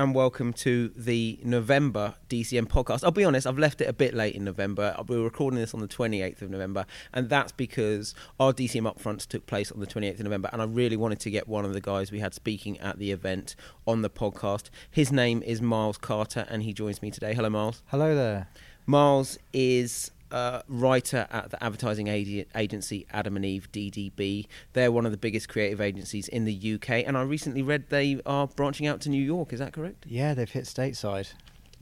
And 0.00 0.14
welcome 0.14 0.54
to 0.54 0.88
the 0.96 1.38
November 1.44 2.14
DCM 2.30 2.68
podcast. 2.68 3.04
I'll 3.04 3.10
be 3.10 3.22
honest, 3.22 3.46
I've 3.46 3.58
left 3.58 3.82
it 3.82 3.84
a 3.86 3.92
bit 3.92 4.14
late 4.14 4.34
in 4.34 4.44
November. 4.44 4.96
We 5.06 5.18
were 5.18 5.24
recording 5.24 5.60
this 5.60 5.74
on 5.74 5.80
the 5.80 5.88
28th 5.88 6.40
of 6.40 6.48
November, 6.48 6.86
and 7.12 7.28
that's 7.28 7.52
because 7.52 8.14
our 8.40 8.54
DCM 8.54 8.90
upfronts 8.90 9.26
took 9.26 9.44
place 9.44 9.70
on 9.70 9.78
the 9.78 9.86
28th 9.86 10.14
of 10.14 10.24
November, 10.24 10.48
and 10.54 10.62
I 10.62 10.64
really 10.64 10.96
wanted 10.96 11.20
to 11.20 11.30
get 11.30 11.46
one 11.46 11.66
of 11.66 11.74
the 11.74 11.82
guys 11.82 12.10
we 12.10 12.18
had 12.18 12.32
speaking 12.32 12.80
at 12.80 12.98
the 12.98 13.12
event 13.12 13.54
on 13.86 14.00
the 14.00 14.08
podcast. 14.08 14.70
His 14.90 15.12
name 15.12 15.42
is 15.42 15.60
Miles 15.60 15.98
Carter, 15.98 16.46
and 16.48 16.62
he 16.62 16.72
joins 16.72 17.02
me 17.02 17.10
today. 17.10 17.34
Hello, 17.34 17.50
Miles. 17.50 17.82
Hello 17.88 18.14
there. 18.14 18.48
Miles 18.86 19.38
is 19.52 20.12
uh, 20.30 20.62
writer 20.68 21.26
at 21.30 21.50
the 21.50 21.62
advertising 21.62 22.08
ag- 22.08 22.46
agency 22.54 23.06
Adam 23.10 23.36
and 23.36 23.44
Eve 23.44 23.68
DDB. 23.72 24.46
They're 24.72 24.92
one 24.92 25.06
of 25.06 25.12
the 25.12 25.18
biggest 25.18 25.48
creative 25.48 25.80
agencies 25.80 26.28
in 26.28 26.44
the 26.44 26.74
UK, 26.74 27.04
and 27.06 27.16
I 27.16 27.22
recently 27.22 27.62
read 27.62 27.88
they 27.88 28.20
are 28.26 28.46
branching 28.46 28.86
out 28.86 29.00
to 29.02 29.08
New 29.10 29.22
York. 29.22 29.52
Is 29.52 29.58
that 29.58 29.72
correct? 29.72 30.04
Yeah, 30.08 30.34
they've 30.34 30.50
hit 30.50 30.64
stateside. 30.64 31.32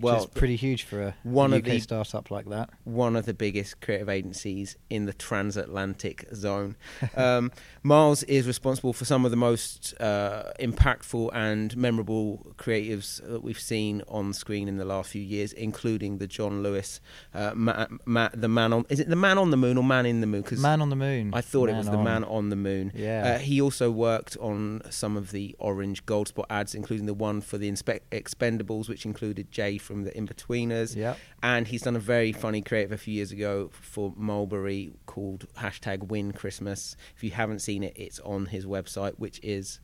Well, 0.00 0.16
it's 0.24 0.26
pretty 0.34 0.56
huge 0.56 0.84
for 0.84 1.02
a 1.02 1.14
one 1.24 1.52
UK 1.52 1.58
of 1.58 1.64
the- 1.64 1.78
startup 1.80 2.30
like 2.30 2.48
that. 2.50 2.70
one 2.84 3.16
of 3.16 3.26
the 3.26 3.34
biggest 3.34 3.80
creative 3.80 4.08
agencies 4.08 4.76
in 4.90 5.06
the 5.06 5.12
transatlantic 5.12 6.26
zone. 6.34 6.76
Um, 7.16 7.50
Miles 7.82 8.22
is 8.24 8.46
responsible 8.46 8.92
for 8.92 9.04
some 9.04 9.24
of 9.24 9.30
the 9.32 9.36
most 9.36 9.94
uh, 10.00 10.52
impactful 10.60 11.30
and 11.32 11.76
memorable 11.76 12.52
creatives 12.56 13.20
that 13.26 13.42
we've 13.42 13.58
seen 13.58 14.02
on 14.08 14.32
screen 14.32 14.68
in 14.68 14.76
the 14.76 14.84
last 14.84 15.10
few 15.10 15.22
years, 15.22 15.52
including 15.52 16.18
the 16.18 16.27
John 16.28 16.62
Lewis, 16.62 17.00
uh, 17.34 17.52
ma- 17.55 17.86
ma- 18.05 18.28
the 18.34 18.46
man 18.48 18.72
on. 18.72 18.84
Is 18.88 19.00
it 19.00 19.08
the 19.08 19.16
man 19.16 19.36
on 19.38 19.50
the 19.50 19.56
moon 19.56 19.77
or 19.78 19.83
man 19.84 20.06
in 20.06 20.20
the 20.20 20.27
moon? 20.27 20.42
'Cause 20.44 20.60
Man 20.60 20.80
on 20.80 20.90
the 20.90 20.96
Moon. 20.96 21.30
I 21.34 21.40
thought 21.40 21.68
it 21.70 21.77
was 21.77 21.86
the 21.88 21.98
man 21.98 22.22
on 22.24 22.50
the 22.50 22.56
moon. 22.56 22.92
Yeah. 22.94 23.34
Uh, 23.34 23.38
he 23.38 23.60
also 23.60 23.90
worked 23.90 24.36
on 24.38 24.83
some 24.90 25.16
of 25.16 25.30
the 25.33 25.56
orange 25.58 26.05
gold 26.06 26.28
spot 26.28 26.46
ads, 26.50 26.74
including 26.74 27.06
the 27.06 27.14
one 27.14 27.40
for 27.40 27.58
the 27.58 27.70
Inspe- 27.70 28.00
Expendables, 28.12 28.88
which 28.88 29.05
included 29.06 29.50
Jay 29.50 29.78
from 29.89 30.05
the 30.05 30.12
Inbetweeners. 30.12 30.94
Yeah. 30.94 31.14
And 31.42 31.67
he's 31.67 31.83
done 31.83 31.97
a 31.97 32.00
very 32.00 32.31
funny 32.33 32.62
creative 32.62 32.92
a 32.92 32.98
few 32.98 33.14
years 33.14 33.33
ago 33.33 33.70
for 33.72 34.12
Mulberry 34.17 34.92
called 35.06 35.47
hashtag 35.56 36.06
Win 36.08 36.33
Christmas. 36.33 36.95
If 37.17 37.25
you 37.25 37.30
haven't 37.33 37.61
seen 37.61 37.83
it, 37.83 37.95
it's 37.97 38.20
on 38.20 38.47
his 38.47 38.67
website, 38.67 39.14
which 39.17 39.41
is 39.42 39.80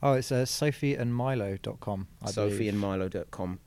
Oh, 0.00 0.12
it's 0.12 0.30
uh, 0.30 0.44
sophieandmilo.com. 0.44 2.06
I 2.22 2.26
sophieandmilo.com. 2.26 3.58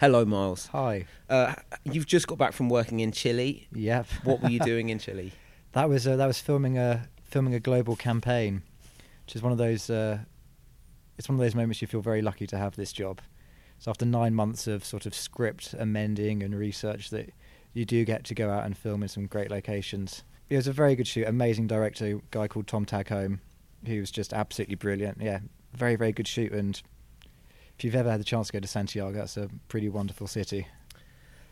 Hello, 0.00 0.24
Miles. 0.24 0.66
Hi. 0.66 1.06
Uh, 1.30 1.54
you've 1.84 2.06
just 2.06 2.26
got 2.26 2.36
back 2.36 2.52
from 2.52 2.68
working 2.68 3.00
in 3.00 3.12
Chile. 3.12 3.66
Yep. 3.72 4.06
What 4.24 4.42
were 4.42 4.50
you 4.50 4.58
doing 4.72 4.88
in 4.90 4.98
Chile? 4.98 5.32
that 5.72 5.88
was 5.88 6.06
uh, 6.06 6.16
that 6.16 6.26
was 6.26 6.38
filming 6.38 6.78
a 6.78 7.08
filming 7.24 7.54
a 7.54 7.60
global 7.60 7.96
campaign, 7.96 8.62
which 9.24 9.36
is 9.36 9.42
one 9.42 9.52
of 9.52 9.58
those. 9.58 9.88
Uh, 9.90 10.18
it's 11.16 11.28
one 11.28 11.36
of 11.36 11.40
those 11.40 11.54
moments 11.54 11.80
you 11.80 11.88
feel 11.88 12.00
very 12.00 12.22
lucky 12.22 12.46
to 12.46 12.58
have 12.58 12.76
this 12.76 12.92
job. 12.92 13.20
So 13.84 13.90
after 13.90 14.06
nine 14.06 14.34
months 14.34 14.66
of 14.66 14.82
sort 14.82 15.04
of 15.04 15.14
script 15.14 15.74
amending 15.78 16.42
and 16.42 16.54
research, 16.54 17.10
that 17.10 17.34
you 17.74 17.84
do 17.84 18.06
get 18.06 18.24
to 18.24 18.34
go 18.34 18.48
out 18.48 18.64
and 18.64 18.74
film 18.74 19.02
in 19.02 19.10
some 19.10 19.26
great 19.26 19.50
locations. 19.50 20.24
It 20.48 20.56
was 20.56 20.66
a 20.66 20.72
very 20.72 20.96
good 20.96 21.06
shoot. 21.06 21.26
Amazing 21.26 21.66
director, 21.66 22.06
a 22.06 22.20
guy 22.30 22.48
called 22.48 22.66
Tom 22.66 22.86
Tagholm, 22.86 23.40
who 23.86 24.00
was 24.00 24.10
just 24.10 24.32
absolutely 24.32 24.76
brilliant. 24.76 25.18
Yeah, 25.20 25.40
very 25.74 25.96
very 25.96 26.12
good 26.12 26.26
shoot. 26.26 26.50
And 26.52 26.80
if 27.76 27.84
you've 27.84 27.94
ever 27.94 28.10
had 28.10 28.20
the 28.20 28.24
chance 28.24 28.46
to 28.46 28.54
go 28.54 28.60
to 28.60 28.66
Santiago, 28.66 29.18
that's 29.18 29.36
a 29.36 29.50
pretty 29.68 29.90
wonderful 29.90 30.28
city. 30.28 30.66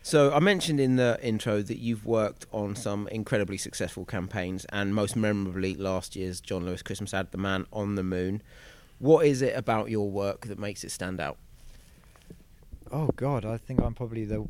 So 0.01 0.33
I 0.33 0.39
mentioned 0.39 0.79
in 0.79 0.95
the 0.95 1.19
intro 1.21 1.61
that 1.61 1.77
you've 1.77 2.07
worked 2.07 2.47
on 2.51 2.75
some 2.75 3.07
incredibly 3.09 3.59
successful 3.59 4.05
campaigns, 4.05 4.65
and 4.69 4.95
most 4.95 5.15
memorably 5.15 5.75
last 5.75 6.15
year's 6.15 6.41
John 6.41 6.65
Lewis 6.65 6.81
Christmas 6.81 7.13
ad, 7.13 7.29
"The 7.29 7.37
Man 7.37 7.67
on 7.71 7.93
the 7.93 8.01
Moon." 8.01 8.41
What 8.97 9.23
is 9.27 9.43
it 9.43 9.55
about 9.55 9.91
your 9.91 10.09
work 10.09 10.47
that 10.47 10.57
makes 10.57 10.83
it 10.83 10.89
stand 10.89 11.21
out? 11.21 11.37
Oh 12.93 13.09
God, 13.15 13.43
I 13.43 13.57
think 13.57 13.81
I'm 13.81 13.95
probably 13.95 14.23
the 14.23 14.47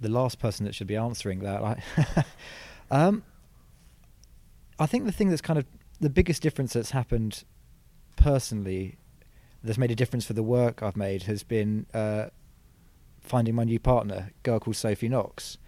the 0.00 0.08
last 0.08 0.38
person 0.38 0.64
that 0.64 0.74
should 0.74 0.86
be 0.86 0.96
answering 0.96 1.40
that. 1.40 1.62
I, 1.62 2.24
um, 2.90 3.22
I 4.78 4.86
think 4.86 5.04
the 5.04 5.12
thing 5.12 5.28
that's 5.28 5.42
kind 5.42 5.58
of 5.58 5.66
the 6.00 6.08
biggest 6.08 6.40
difference 6.40 6.72
that's 6.72 6.92
happened 6.92 7.44
personally, 8.16 8.96
that's 9.62 9.76
made 9.76 9.90
a 9.90 9.94
difference 9.94 10.24
for 10.24 10.32
the 10.32 10.42
work 10.42 10.82
I've 10.82 10.96
made, 10.96 11.24
has 11.24 11.42
been 11.42 11.84
uh, 11.92 12.30
finding 13.20 13.54
my 13.54 13.64
new 13.64 13.78
partner, 13.78 14.30
a 14.30 14.42
girl 14.42 14.58
called 14.58 14.76
Sophie 14.76 15.10
Knox. 15.10 15.58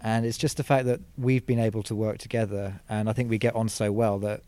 And 0.00 0.26
it's 0.26 0.36
just 0.36 0.56
the 0.56 0.64
fact 0.64 0.86
that 0.86 0.98
we've 1.16 1.46
been 1.46 1.60
able 1.60 1.84
to 1.84 1.94
work 1.94 2.18
together, 2.18 2.80
and 2.88 3.08
I 3.08 3.12
think 3.12 3.30
we 3.30 3.38
get 3.38 3.54
on 3.54 3.68
so 3.68 3.92
well 3.92 4.18
that 4.18 4.42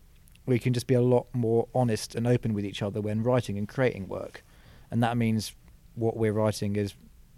we 0.45 0.59
can 0.59 0.73
just 0.73 0.87
be 0.87 0.95
a 0.95 1.01
lot 1.01 1.27
more 1.31 1.69
honest 1.73 2.13
and 2.13 2.27
open 2.27 2.53
with 2.53 2.65
each 2.65 2.81
other 2.81 2.99
when 2.99 3.23
writing 3.23 3.57
and 3.57 3.69
creating 3.69 4.09
work. 4.09 4.43
And 4.91 5.01
that 5.01 5.15
means 5.15 5.55
what 5.95 6.17
we're 6.17 6.33
writing 6.33 6.75
is 6.75 6.93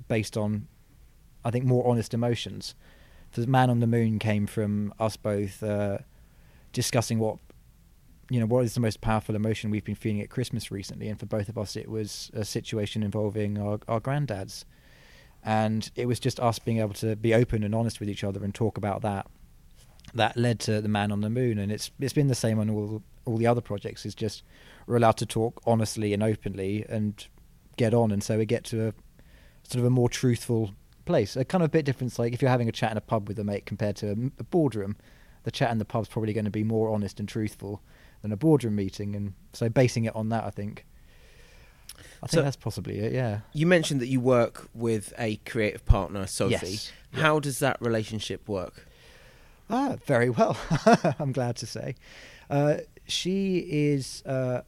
based 0.07 0.37
on, 0.37 0.67
I 1.43 1.51
think, 1.51 1.65
more 1.65 1.87
honest 1.87 2.13
emotions. 2.13 2.75
The 3.33 3.45
Man 3.47 3.69
on 3.69 3.79
the 3.79 3.87
Moon 3.87 4.19
came 4.19 4.47
from 4.47 4.93
us 4.99 5.17
both 5.17 5.61
uh, 5.61 5.99
discussing 6.73 7.19
what, 7.19 7.37
you 8.29 8.39
know, 8.39 8.45
what 8.45 8.63
is 8.63 8.73
the 8.73 8.79
most 8.79 9.01
powerful 9.01 9.35
emotion 9.35 9.69
we've 9.69 9.83
been 9.83 9.95
feeling 9.95 10.21
at 10.21 10.29
Christmas 10.29 10.71
recently, 10.71 11.07
and 11.07 11.19
for 11.19 11.25
both 11.25 11.49
of 11.49 11.57
us, 11.57 11.75
it 11.75 11.89
was 11.89 12.31
a 12.33 12.45
situation 12.45 13.03
involving 13.03 13.57
our, 13.57 13.79
our 13.87 13.99
granddads, 13.99 14.63
and 15.43 15.91
it 15.95 16.07
was 16.07 16.19
just 16.19 16.39
us 16.39 16.59
being 16.59 16.79
able 16.79 16.93
to 16.95 17.15
be 17.15 17.33
open 17.33 17.63
and 17.63 17.75
honest 17.75 17.99
with 17.99 18.09
each 18.09 18.23
other 18.23 18.43
and 18.43 18.55
talk 18.55 18.77
about 18.77 19.01
that. 19.01 19.27
That 20.13 20.37
led 20.37 20.59
to 20.61 20.81
the 20.81 20.89
Man 20.89 21.11
on 21.11 21.21
the 21.21 21.29
Moon, 21.29 21.57
and 21.57 21.71
it's 21.71 21.91
it's 21.99 22.13
been 22.13 22.27
the 22.27 22.35
same 22.35 22.59
on 22.59 22.69
all 22.69 23.03
all 23.25 23.37
the 23.37 23.47
other 23.47 23.61
projects. 23.61 24.05
Is 24.05 24.15
just 24.15 24.41
we're 24.87 24.95
allowed 24.95 25.17
to 25.17 25.25
talk 25.25 25.61
honestly 25.65 26.13
and 26.13 26.23
openly 26.23 26.85
and 26.87 27.27
get 27.77 27.93
on, 27.93 28.11
and 28.11 28.21
so 28.23 28.37
we 28.37 28.45
get 28.45 28.63
to 28.65 28.87
a 28.89 28.93
sort 29.63 29.79
of 29.79 29.85
a 29.85 29.89
more 29.89 30.09
truthful 30.09 30.71
place. 31.05 31.35
A 31.35 31.45
kind 31.45 31.63
of 31.63 31.71
bit 31.71 31.85
different, 31.85 32.17
like 32.19 32.33
if 32.33 32.41
you're 32.41 32.51
having 32.51 32.67
a 32.69 32.71
chat 32.73 32.91
in 32.91 32.97
a 32.97 33.01
pub 33.01 33.27
with 33.27 33.39
a 33.39 33.43
mate 33.43 33.65
compared 33.65 33.95
to 33.97 34.31
a 34.39 34.43
boardroom, 34.43 34.95
the 35.43 35.51
chat 35.51 35.71
in 35.71 35.77
the 35.77 35.85
pub's 35.85 36.09
probably 36.09 36.33
going 36.33 36.45
to 36.45 36.51
be 36.51 36.63
more 36.63 36.89
honest 36.89 37.19
and 37.19 37.29
truthful 37.29 37.81
than 38.21 38.31
a 38.31 38.37
boardroom 38.37 38.75
meeting, 38.75 39.15
and 39.15 39.33
so 39.53 39.69
basing 39.69 40.05
it 40.05 40.15
on 40.15 40.29
that, 40.29 40.43
I 40.43 40.49
think. 40.49 40.85
I 42.21 42.27
think 42.27 42.31
So- 42.31 42.41
that's 42.41 42.55
possibly 42.55 42.99
it. 42.99 43.13
Yeah. 43.13 43.39
You 43.53 43.65
mentioned 43.65 44.01
that 44.01 44.07
you 44.07 44.19
work 44.19 44.67
with 44.73 45.13
a 45.17 45.37
creative 45.37 45.85
partner, 45.85 46.27
Sophie. 46.27 46.51
Yes. 46.51 46.91
How 47.13 47.39
does 47.39 47.59
that 47.59 47.77
relationship 47.81 48.47
work? 48.49 48.85
Ah, 49.69 49.97
very 50.05 50.29
well. 50.29 50.57
I'm 51.19 51.31
glad 51.31 51.55
to 51.57 51.65
say. 51.65 51.95
Uh, 52.49 52.77
she 53.07 53.57
is 53.67 54.21
uh, 54.25 54.61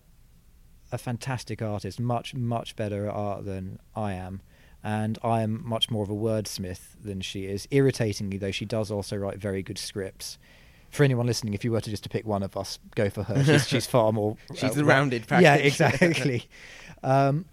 a 0.92 0.98
fantastic 0.98 1.62
artist, 1.62 2.00
much, 2.00 2.34
much 2.34 2.76
better 2.76 3.08
at 3.08 3.14
art 3.14 3.46
than 3.46 3.80
I 3.96 4.14
am. 4.14 4.42
And 4.84 5.18
I 5.24 5.42
am 5.42 5.62
much 5.68 5.92
more 5.92 6.04
of 6.04 6.10
a 6.10 6.14
wordsmith 6.14 7.02
than 7.04 7.22
she 7.22 7.46
is. 7.46 7.68
Irritatingly, 7.70 8.38
though, 8.38 8.52
she 8.52 8.66
does 8.66 8.90
also 8.90 9.18
write 9.18 9.38
very 9.38 9.62
good 9.62 9.78
scripts. 9.78 10.38
For 10.90 11.04
anyone 11.04 11.28
listening, 11.28 11.54
if 11.54 11.64
you 11.64 11.72
were 11.72 11.82
to 11.82 11.90
just 11.90 12.04
to 12.04 12.10
pick 12.10 12.26
one 12.26 12.42
of 12.42 12.56
us, 12.58 12.80
go 12.96 13.10
for 13.10 13.24
her. 13.24 13.44
She's, 13.44 13.68
she's 13.68 13.86
far 13.86 14.12
more. 14.12 14.38
She's 14.56 14.72
uh, 14.72 14.74
the 14.74 14.86
rounded 14.86 15.30
rounded 15.30 15.44
Yeah, 15.44 15.56
exactly. 15.56 16.46
um, 17.04 17.46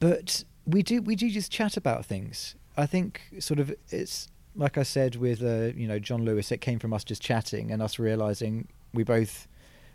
but 0.00 0.42
we 0.66 0.82
do 0.82 1.02
we 1.02 1.14
do 1.14 1.30
just 1.30 1.52
chat 1.52 1.76
about 1.76 2.04
things. 2.04 2.56
I 2.76 2.86
think 2.86 3.20
sort 3.38 3.60
of 3.60 3.72
it's 3.90 4.28
like 4.56 4.76
I 4.76 4.82
said 4.82 5.14
with 5.16 5.40
uh, 5.40 5.76
you 5.76 5.86
know 5.86 6.00
John 6.00 6.24
Lewis. 6.24 6.50
It 6.50 6.60
came 6.60 6.80
from 6.80 6.92
us 6.92 7.04
just 7.04 7.22
chatting 7.22 7.70
and 7.70 7.80
us 7.80 7.98
realizing 7.98 8.66
we 8.92 9.04
both 9.04 9.46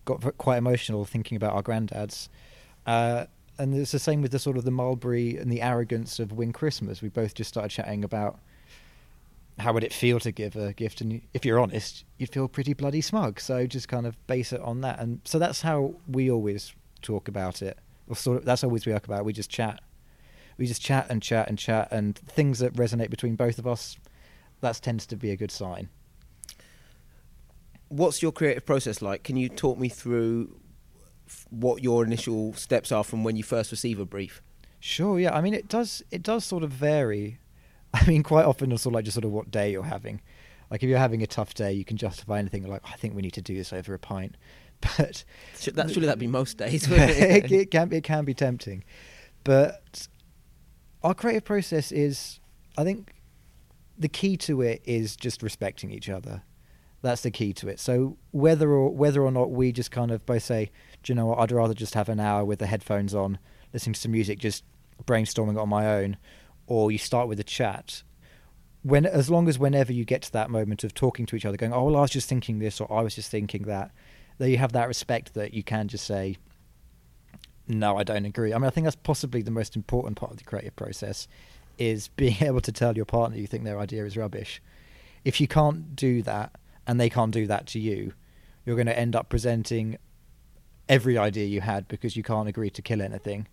got 0.10 0.38
quite 0.38 0.58
emotional 0.58 1.06
thinking 1.06 1.36
about 1.36 1.54
our 1.54 1.64
granddads. 1.64 2.30
Uh, 2.86 3.26
and 3.58 3.76
it's 3.76 3.92
the 3.92 4.00
same 4.00 4.22
with 4.22 4.32
the 4.32 4.40
sort 4.40 4.58
of 4.58 4.64
the 4.64 4.72
mulberry 4.72 5.38
and 5.38 5.52
the 5.52 5.62
arrogance 5.62 6.20
of 6.20 6.32
Win 6.32 6.54
Christmas. 6.54 7.02
We 7.02 7.10
both 7.10 7.36
just 7.36 7.50
started 7.50 7.70
chatting 7.70 8.04
about 8.04 8.40
how 9.60 9.74
would 9.74 9.84
it 9.84 9.94
feel 9.94 10.20
to 10.22 10.32
give 10.32 10.56
a 10.56 10.74
gift, 10.74 11.02
and 11.02 11.22
if 11.34 11.46
you're 11.46 11.60
honest, 11.60 12.06
you'd 12.18 12.32
feel 12.32 12.48
pretty 12.48 12.74
bloody 12.74 13.02
smug. 13.02 13.42
So 13.42 13.68
just 13.68 13.90
kind 13.90 14.08
of 14.08 14.16
base 14.26 14.54
it 14.54 14.62
on 14.62 14.82
that, 14.82 15.00
and 15.00 15.20
so 15.26 15.38
that's 15.38 15.62
how 15.62 15.96
we 16.08 16.32
always 16.32 16.74
talk 17.02 17.28
about 17.28 17.62
it. 17.62 17.78
Or 18.08 18.16
sort 18.16 18.38
of 18.38 18.46
that's 18.46 18.64
always 18.64 18.86
we 18.86 18.94
talk 18.94 19.06
about. 19.06 19.20
it. 19.20 19.26
We 19.26 19.34
just 19.34 19.50
chat, 19.50 19.82
we 20.58 20.66
just 20.66 20.82
chat 20.82 21.08
and 21.10 21.22
chat 21.22 21.50
and 21.50 21.60
chat, 21.60 21.90
and 21.92 22.18
things 22.18 22.60
that 22.60 22.74
resonate 22.74 23.10
between 23.10 23.36
both 23.36 23.60
of 23.60 23.68
us. 23.68 23.98
That 24.62 24.80
tends 24.82 25.06
to 25.08 25.18
be 25.18 25.32
a 25.32 25.36
good 25.36 25.52
sign. 25.52 25.90
What's 27.90 28.22
your 28.22 28.32
creative 28.32 28.66
process 28.66 29.02
like? 29.02 29.24
Can 29.24 29.36
you 29.36 29.50
talk 29.50 29.78
me 29.78 29.90
through 29.90 30.60
f- 31.28 31.46
what 31.50 31.84
your 31.84 32.04
initial 32.04 32.54
steps 32.54 32.92
are 32.92 33.04
from 33.04 33.24
when 33.24 33.36
you 33.36 33.44
first 33.44 33.72
receive 33.72 34.00
a 34.00 34.06
brief? 34.06 34.42
Sure, 34.80 35.20
yeah. 35.20 35.36
I 35.36 35.42
mean, 35.42 35.54
it 35.54 35.68
does. 35.68 36.02
It 36.12 36.24
does 36.24 36.46
sort 36.46 36.64
of 36.64 36.72
vary. 36.72 37.40
I 37.94 38.06
mean, 38.06 38.24
quite 38.24 38.46
often 38.46 38.72
it's 38.72 38.84
sort 38.84 38.92
of 38.94 38.96
like 38.96 39.06
just 39.06 39.16
sort 39.16 39.26
of 39.26 39.32
what 39.32 39.52
day 39.52 39.72
you're 39.72 39.84
having. 39.84 40.22
Like 40.70 40.84
if 40.84 40.90
you're 40.90 41.00
having 41.00 41.24
a 41.24 41.28
tough 41.28 41.54
day, 41.54 41.74
you 41.74 41.84
can 41.84 41.98
justify 41.98 42.40
anything. 42.40 42.68
Like 42.68 42.82
I 42.86 42.94
think 42.94 43.16
we 43.16 43.22
need 43.22 43.34
to 43.34 43.42
do 43.42 43.56
this 43.56 43.74
over 43.74 43.94
a 43.94 44.00
pint, 44.00 44.38
but 44.98 45.24
Should 45.60 45.76
that, 45.76 45.90
surely 45.90 46.06
that'd 46.06 46.20
be 46.20 46.28
most 46.28 46.58
days. 46.58 46.88
it, 46.92 47.46
it? 47.46 47.52
it 47.52 47.72
can 47.72 47.92
it 47.92 48.04
can 48.04 48.26
be 48.26 48.34
tempting. 48.34 48.84
But 49.44 50.08
our 51.04 51.14
creative 51.14 51.46
process 51.46 51.92
is, 51.92 52.40
I 52.78 52.84
think, 52.84 53.14
the 53.98 54.10
key 54.10 54.38
to 54.38 54.62
it 54.62 54.82
is 54.86 55.16
just 55.16 55.42
respecting 55.42 55.92
each 55.92 56.10
other. 56.10 56.44
That's 57.02 57.22
the 57.22 57.32
key 57.32 57.54
to 57.54 57.68
it. 57.70 57.80
So 57.80 58.18
whether 58.32 58.70
or 58.72 58.90
whether 58.90 59.22
or 59.22 59.32
not 59.32 59.52
we 59.52 59.72
just 59.72 59.92
kind 59.92 60.12
of 60.12 60.26
both 60.26 60.44
say, 60.44 60.72
do 61.04 61.12
you 61.12 61.16
know 61.16 61.28
what? 61.28 61.40
I'd 61.40 61.52
rather 61.52 61.74
just 61.74 61.94
have 61.94 62.10
an 62.10 62.20
hour 62.20 62.44
with 62.44 62.60
the 62.60 62.68
headphones 62.68 63.16
on, 63.16 63.40
listening 63.74 63.94
to 63.94 64.00
some 64.00 64.12
music, 64.12 64.40
just 64.40 64.64
brainstorming 65.06 65.60
on 65.60 65.70
my 65.70 65.88
own, 65.88 66.18
or 66.68 66.92
you 66.92 66.98
start 66.98 67.28
with 67.28 67.40
a 67.40 67.44
chat. 67.44 68.04
When 68.84 69.06
as 69.06 69.30
long 69.30 69.48
as 69.48 69.58
whenever 69.58 69.94
you 69.94 70.06
get 70.06 70.22
to 70.24 70.32
that 70.34 70.50
moment 70.50 70.84
of 70.84 70.94
talking 70.94 71.26
to 71.28 71.36
each 71.36 71.46
other, 71.46 71.58
going, 71.58 71.74
"Oh, 71.74 71.86
well, 71.86 71.98
I 71.98 72.02
was 72.02 72.12
just 72.12 72.30
thinking 72.30 72.60
this," 72.60 72.82
or 72.82 72.92
"I 72.92 73.02
was 73.02 73.16
just 73.16 73.32
thinking 73.32 73.64
that," 73.64 73.92
that 74.38 74.50
you 74.50 74.58
have 74.58 74.74
that 74.74 74.88
respect 74.88 75.34
that 75.34 75.54
you 75.54 75.64
can 75.64 75.88
just 75.88 76.06
say, 76.06 76.38
"No, 77.68 77.98
I 77.98 78.04
don't 78.04 78.26
agree." 78.26 78.54
I 78.54 78.58
mean, 78.58 78.66
I 78.66 78.70
think 78.70 78.86
that's 78.86 78.96
possibly 78.96 79.42
the 79.42 79.52
most 79.52 79.76
important 79.76 80.18
part 80.18 80.32
of 80.32 80.38
the 80.38 80.44
creative 80.44 80.76
process 80.76 81.28
is 81.78 82.08
being 82.18 82.38
able 82.42 82.62
to 82.62 82.72
tell 82.72 82.96
your 82.96 83.06
partner 83.06 83.38
you 83.38 83.48
think 83.48 83.64
their 83.64 83.80
idea 83.80 84.06
is 84.06 84.18
rubbish. 84.18 84.62
If 85.26 85.42
you 85.42 85.48
can't 85.48 85.96
do 85.96 86.22
that, 86.24 86.56
and 86.90 87.00
they 87.00 87.10
can't 87.10 87.32
do 87.32 87.46
that 87.46 87.68
to 87.68 87.80
you, 87.80 88.14
you're 88.66 88.76
going 88.76 88.88
to 88.88 89.00
end 89.00 89.16
up 89.16 89.30
presenting 89.30 89.98
every 90.88 91.18
idea 91.18 91.46
you 91.46 91.62
had 91.62 91.88
because 91.88 92.18
you 92.18 92.24
can't 92.24 92.50
agree 92.50 92.70
to 92.72 92.82
kill 92.82 93.02
anything 93.02 93.48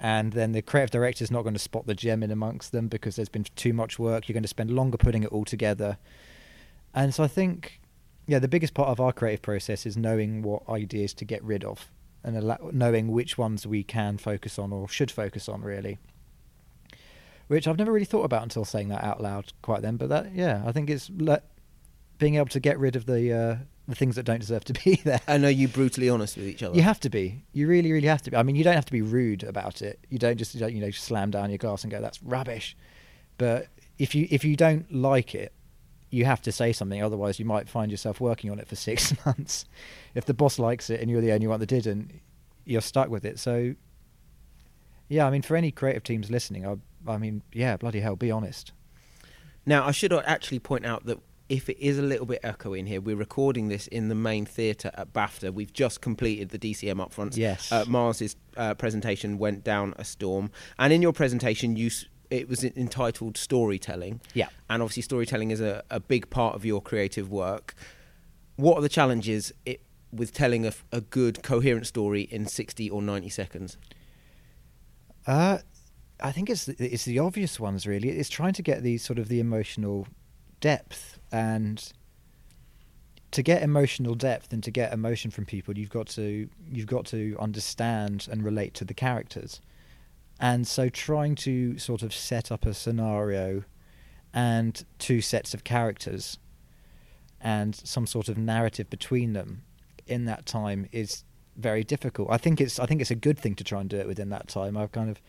and 0.00 0.32
then 0.32 0.52
the 0.52 0.62
creative 0.62 0.90
director 0.90 1.22
is 1.22 1.30
not 1.30 1.42
going 1.42 1.54
to 1.54 1.60
spot 1.60 1.86
the 1.86 1.94
gem 1.94 2.22
in 2.22 2.30
amongst 2.30 2.72
them 2.72 2.88
because 2.88 3.16
there's 3.16 3.28
been 3.28 3.44
too 3.54 3.74
much 3.74 3.98
work. 3.98 4.28
You're 4.28 4.32
going 4.32 4.42
to 4.42 4.48
spend 4.48 4.70
longer 4.70 4.96
putting 4.96 5.22
it 5.22 5.30
all 5.30 5.44
together, 5.44 5.98
and 6.94 7.14
so 7.14 7.22
I 7.22 7.28
think, 7.28 7.80
yeah, 8.26 8.38
the 8.38 8.48
biggest 8.48 8.72
part 8.72 8.88
of 8.88 8.98
our 8.98 9.12
creative 9.12 9.42
process 9.42 9.84
is 9.84 9.96
knowing 9.96 10.42
what 10.42 10.62
ideas 10.68 11.12
to 11.14 11.24
get 11.24 11.44
rid 11.44 11.64
of 11.64 11.90
and 12.24 12.56
knowing 12.72 13.08
which 13.12 13.38
ones 13.38 13.66
we 13.66 13.82
can 13.82 14.18
focus 14.18 14.58
on 14.58 14.72
or 14.72 14.88
should 14.88 15.10
focus 15.10 15.48
on, 15.48 15.62
really. 15.62 15.98
Which 17.48 17.66
I've 17.68 17.78
never 17.78 17.92
really 17.92 18.04
thought 18.04 18.24
about 18.24 18.42
until 18.42 18.64
saying 18.64 18.88
that 18.88 19.04
out 19.04 19.20
loud 19.20 19.52
quite 19.60 19.82
then, 19.82 19.96
but 19.96 20.08
that 20.08 20.34
yeah, 20.34 20.62
I 20.64 20.72
think 20.72 20.88
it's 20.88 21.10
le- 21.14 21.42
being 22.20 22.36
able 22.36 22.46
to 22.46 22.60
get 22.60 22.78
rid 22.78 22.94
of 22.94 23.06
the 23.06 23.32
uh, 23.32 23.56
the 23.88 23.96
things 23.96 24.14
that 24.14 24.22
don't 24.22 24.38
deserve 24.38 24.64
to 24.64 24.72
be 24.72 24.96
there. 25.04 25.20
And 25.26 25.44
are 25.44 25.50
you 25.50 25.66
brutally 25.66 26.08
honest 26.08 26.36
with 26.36 26.46
each 26.46 26.62
other? 26.62 26.76
You 26.76 26.82
have 26.82 27.00
to 27.00 27.10
be. 27.10 27.42
You 27.52 27.66
really, 27.66 27.90
really 27.90 28.06
have 28.06 28.22
to 28.22 28.30
be. 28.30 28.36
I 28.36 28.44
mean, 28.44 28.54
you 28.54 28.62
don't 28.62 28.76
have 28.76 28.84
to 28.84 28.92
be 28.92 29.02
rude 29.02 29.42
about 29.42 29.82
it. 29.82 29.98
You 30.08 30.18
don't 30.18 30.36
just, 30.36 30.54
you, 30.54 30.60
don't, 30.60 30.72
you 30.72 30.80
know, 30.80 30.92
slam 30.92 31.32
down 31.32 31.50
your 31.50 31.58
glass 31.58 31.82
and 31.82 31.90
go, 31.90 32.00
"That's 32.00 32.22
rubbish." 32.22 32.76
But 33.36 33.66
if 33.98 34.14
you 34.14 34.28
if 34.30 34.44
you 34.44 34.54
don't 34.54 34.92
like 34.94 35.34
it, 35.34 35.52
you 36.10 36.24
have 36.26 36.40
to 36.42 36.52
say 36.52 36.72
something. 36.72 37.02
Otherwise, 37.02 37.38
you 37.38 37.44
might 37.44 37.68
find 37.68 37.90
yourself 37.90 38.20
working 38.20 38.50
on 38.50 38.60
it 38.60 38.68
for 38.68 38.76
six 38.90 39.12
months. 39.26 39.64
If 40.14 40.26
the 40.26 40.34
boss 40.34 40.58
likes 40.58 40.90
it 40.90 41.00
and 41.00 41.10
you're 41.10 41.20
the 41.20 41.32
only 41.32 41.48
one 41.48 41.58
that 41.60 41.66
didn't, 41.66 42.20
you're 42.64 42.80
stuck 42.80 43.08
with 43.08 43.24
it. 43.24 43.38
So, 43.38 43.74
yeah, 45.08 45.26
I 45.26 45.30
mean, 45.30 45.42
for 45.42 45.56
any 45.56 45.70
creative 45.70 46.04
teams 46.04 46.30
listening, 46.30 46.66
I, 46.66 46.76
I 47.10 47.18
mean, 47.18 47.42
yeah, 47.52 47.76
bloody 47.76 48.00
hell, 48.00 48.16
be 48.16 48.30
honest. 48.30 48.72
Now, 49.66 49.86
I 49.86 49.90
should 49.90 50.12
actually 50.12 50.58
point 50.58 50.86
out 50.86 51.06
that 51.06 51.18
if 51.50 51.68
it 51.68 51.76
is 51.78 51.98
a 51.98 52.02
little 52.02 52.24
bit 52.24 52.40
echoey 52.42 52.78
in 52.78 52.86
here, 52.86 53.00
we're 53.00 53.16
recording 53.16 53.68
this 53.68 53.86
in 53.88 54.08
the 54.08 54.14
main 54.14 54.46
theatre 54.46 54.90
at 54.94 55.12
BAFTA. 55.12 55.52
We've 55.52 55.72
just 55.72 56.00
completed 56.00 56.48
the 56.50 56.58
DCM 56.58 56.94
upfronts. 57.06 57.36
Yes. 57.36 57.70
Uh, 57.72 57.84
Miles's 57.88 58.36
uh, 58.56 58.72
presentation 58.74 59.36
went 59.36 59.64
down 59.64 59.92
a 59.98 60.04
storm, 60.04 60.50
and 60.78 60.92
in 60.92 61.02
your 61.02 61.12
presentation, 61.12 61.74
you 61.76 61.88
s- 61.88 62.06
it 62.30 62.48
was 62.48 62.62
entitled 62.64 63.36
storytelling. 63.36 64.20
Yeah. 64.32 64.46
And 64.70 64.80
obviously, 64.80 65.02
storytelling 65.02 65.50
is 65.50 65.60
a, 65.60 65.82
a 65.90 65.98
big 65.98 66.30
part 66.30 66.54
of 66.54 66.64
your 66.64 66.80
creative 66.80 67.30
work. 67.30 67.74
What 68.54 68.78
are 68.78 68.82
the 68.82 68.88
challenges 68.88 69.52
it, 69.66 69.82
with 70.12 70.32
telling 70.32 70.64
a, 70.64 70.68
f- 70.68 70.84
a 70.92 71.00
good, 71.00 71.42
coherent 71.42 71.86
story 71.88 72.22
in 72.22 72.46
sixty 72.46 72.88
or 72.88 73.02
ninety 73.02 73.28
seconds? 73.28 73.76
Uh, 75.26 75.58
I 76.22 76.32
think 76.32 76.48
it's 76.50 76.66
the, 76.66 76.76
it's 76.78 77.04
the 77.04 77.18
obvious 77.18 77.58
ones 77.58 77.86
really. 77.86 78.10
It's 78.10 78.28
trying 78.28 78.52
to 78.54 78.62
get 78.62 78.82
these 78.82 79.02
sort 79.04 79.18
of 79.18 79.28
the 79.28 79.40
emotional 79.40 80.06
depth 80.60 81.18
and 81.32 81.92
to 83.32 83.42
get 83.42 83.62
emotional 83.62 84.14
depth 84.14 84.52
and 84.52 84.62
to 84.64 84.70
get 84.70 84.92
emotion 84.92 85.30
from 85.30 85.44
people, 85.44 85.76
you've 85.78 85.90
got 85.90 86.08
to 86.08 86.48
you've 86.70 86.86
got 86.86 87.06
to 87.06 87.36
understand 87.38 88.26
and 88.30 88.44
relate 88.44 88.74
to 88.74 88.84
the 88.84 88.94
characters. 88.94 89.60
And 90.40 90.66
so 90.66 90.88
trying 90.88 91.34
to 91.36 91.78
sort 91.78 92.02
of 92.02 92.14
set 92.14 92.50
up 92.50 92.64
a 92.64 92.74
scenario 92.74 93.64
and 94.32 94.84
two 94.98 95.20
sets 95.20 95.54
of 95.54 95.64
characters 95.64 96.38
and 97.40 97.74
some 97.74 98.06
sort 98.06 98.28
of 98.28 98.38
narrative 98.38 98.88
between 98.90 99.32
them 99.32 99.62
in 100.06 100.24
that 100.24 100.46
time 100.46 100.88
is 100.92 101.24
very 101.56 101.84
difficult. 101.84 102.28
I 102.30 102.38
think 102.38 102.60
it's 102.60 102.78
I 102.78 102.86
think 102.86 103.00
it's 103.00 103.10
a 103.10 103.16
good 103.16 103.38
thing 103.38 103.54
to 103.56 103.64
try 103.64 103.80
and 103.80 103.88
do 103.88 103.96
it 103.96 104.06
within 104.06 104.30
that 104.30 104.48
time. 104.48 104.76
I've 104.76 104.92
kind 104.92 105.10
of 105.10 105.20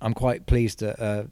I'm 0.00 0.14
quite 0.14 0.46
pleased 0.46 0.80
that 0.80 1.00
uh, 1.00 1.24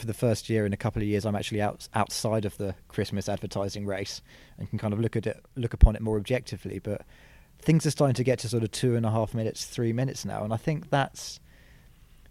for 0.00 0.06
the 0.06 0.14
first 0.14 0.48
year 0.48 0.64
in 0.64 0.72
a 0.72 0.76
couple 0.76 1.02
of 1.02 1.06
years 1.06 1.24
I'm 1.24 1.36
actually 1.36 1.60
out 1.60 1.86
outside 1.94 2.44
of 2.44 2.56
the 2.56 2.74
Christmas 2.88 3.28
advertising 3.28 3.86
race 3.86 4.22
and 4.58 4.68
can 4.68 4.78
kind 4.78 4.94
of 4.94 5.00
look 5.00 5.14
at 5.14 5.26
it 5.26 5.44
look 5.54 5.74
upon 5.74 5.94
it 5.94 6.02
more 6.02 6.16
objectively. 6.16 6.78
But 6.78 7.02
things 7.60 7.84
are 7.84 7.90
starting 7.90 8.14
to 8.14 8.24
get 8.24 8.38
to 8.40 8.48
sort 8.48 8.62
of 8.62 8.70
two 8.70 8.96
and 8.96 9.04
a 9.04 9.10
half 9.10 9.34
minutes, 9.34 9.66
three 9.66 9.92
minutes 9.92 10.24
now, 10.24 10.42
and 10.42 10.52
I 10.52 10.56
think 10.56 10.90
that's 10.90 11.38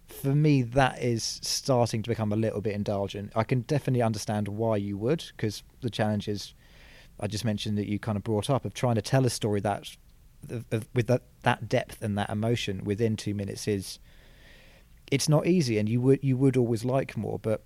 for 0.08 0.34
me 0.34 0.62
that 0.62 1.00
is 1.00 1.38
starting 1.42 2.02
to 2.02 2.10
become 2.10 2.32
a 2.32 2.36
little 2.36 2.60
bit 2.60 2.74
indulgent. 2.74 3.30
I 3.36 3.44
can 3.44 3.60
definitely 3.60 4.02
understand 4.02 4.48
why 4.48 4.76
you 4.76 4.98
would 4.98 5.24
because 5.36 5.62
the 5.80 5.90
challenge 5.90 6.26
is 6.28 6.52
I 7.20 7.28
just 7.28 7.44
mentioned 7.44 7.78
that 7.78 7.86
you 7.86 7.98
kind 7.98 8.16
of 8.16 8.24
brought 8.24 8.50
up 8.50 8.64
of 8.64 8.74
trying 8.74 8.96
to 8.96 9.02
tell 9.02 9.24
a 9.24 9.30
story 9.30 9.60
that 9.60 9.96
of, 10.48 10.64
of, 10.72 10.88
with 10.94 11.06
that 11.06 11.22
that 11.42 11.68
depth 11.68 12.02
and 12.02 12.18
that 12.18 12.30
emotion 12.30 12.84
within 12.84 13.16
two 13.16 13.34
minutes 13.34 13.68
is 13.68 14.00
it's 15.10 15.28
not 15.28 15.46
easy, 15.46 15.78
and 15.78 15.88
you 15.88 16.00
would 16.00 16.20
you 16.22 16.36
would 16.36 16.56
always 16.56 16.84
like 16.84 17.16
more. 17.16 17.38
But 17.38 17.64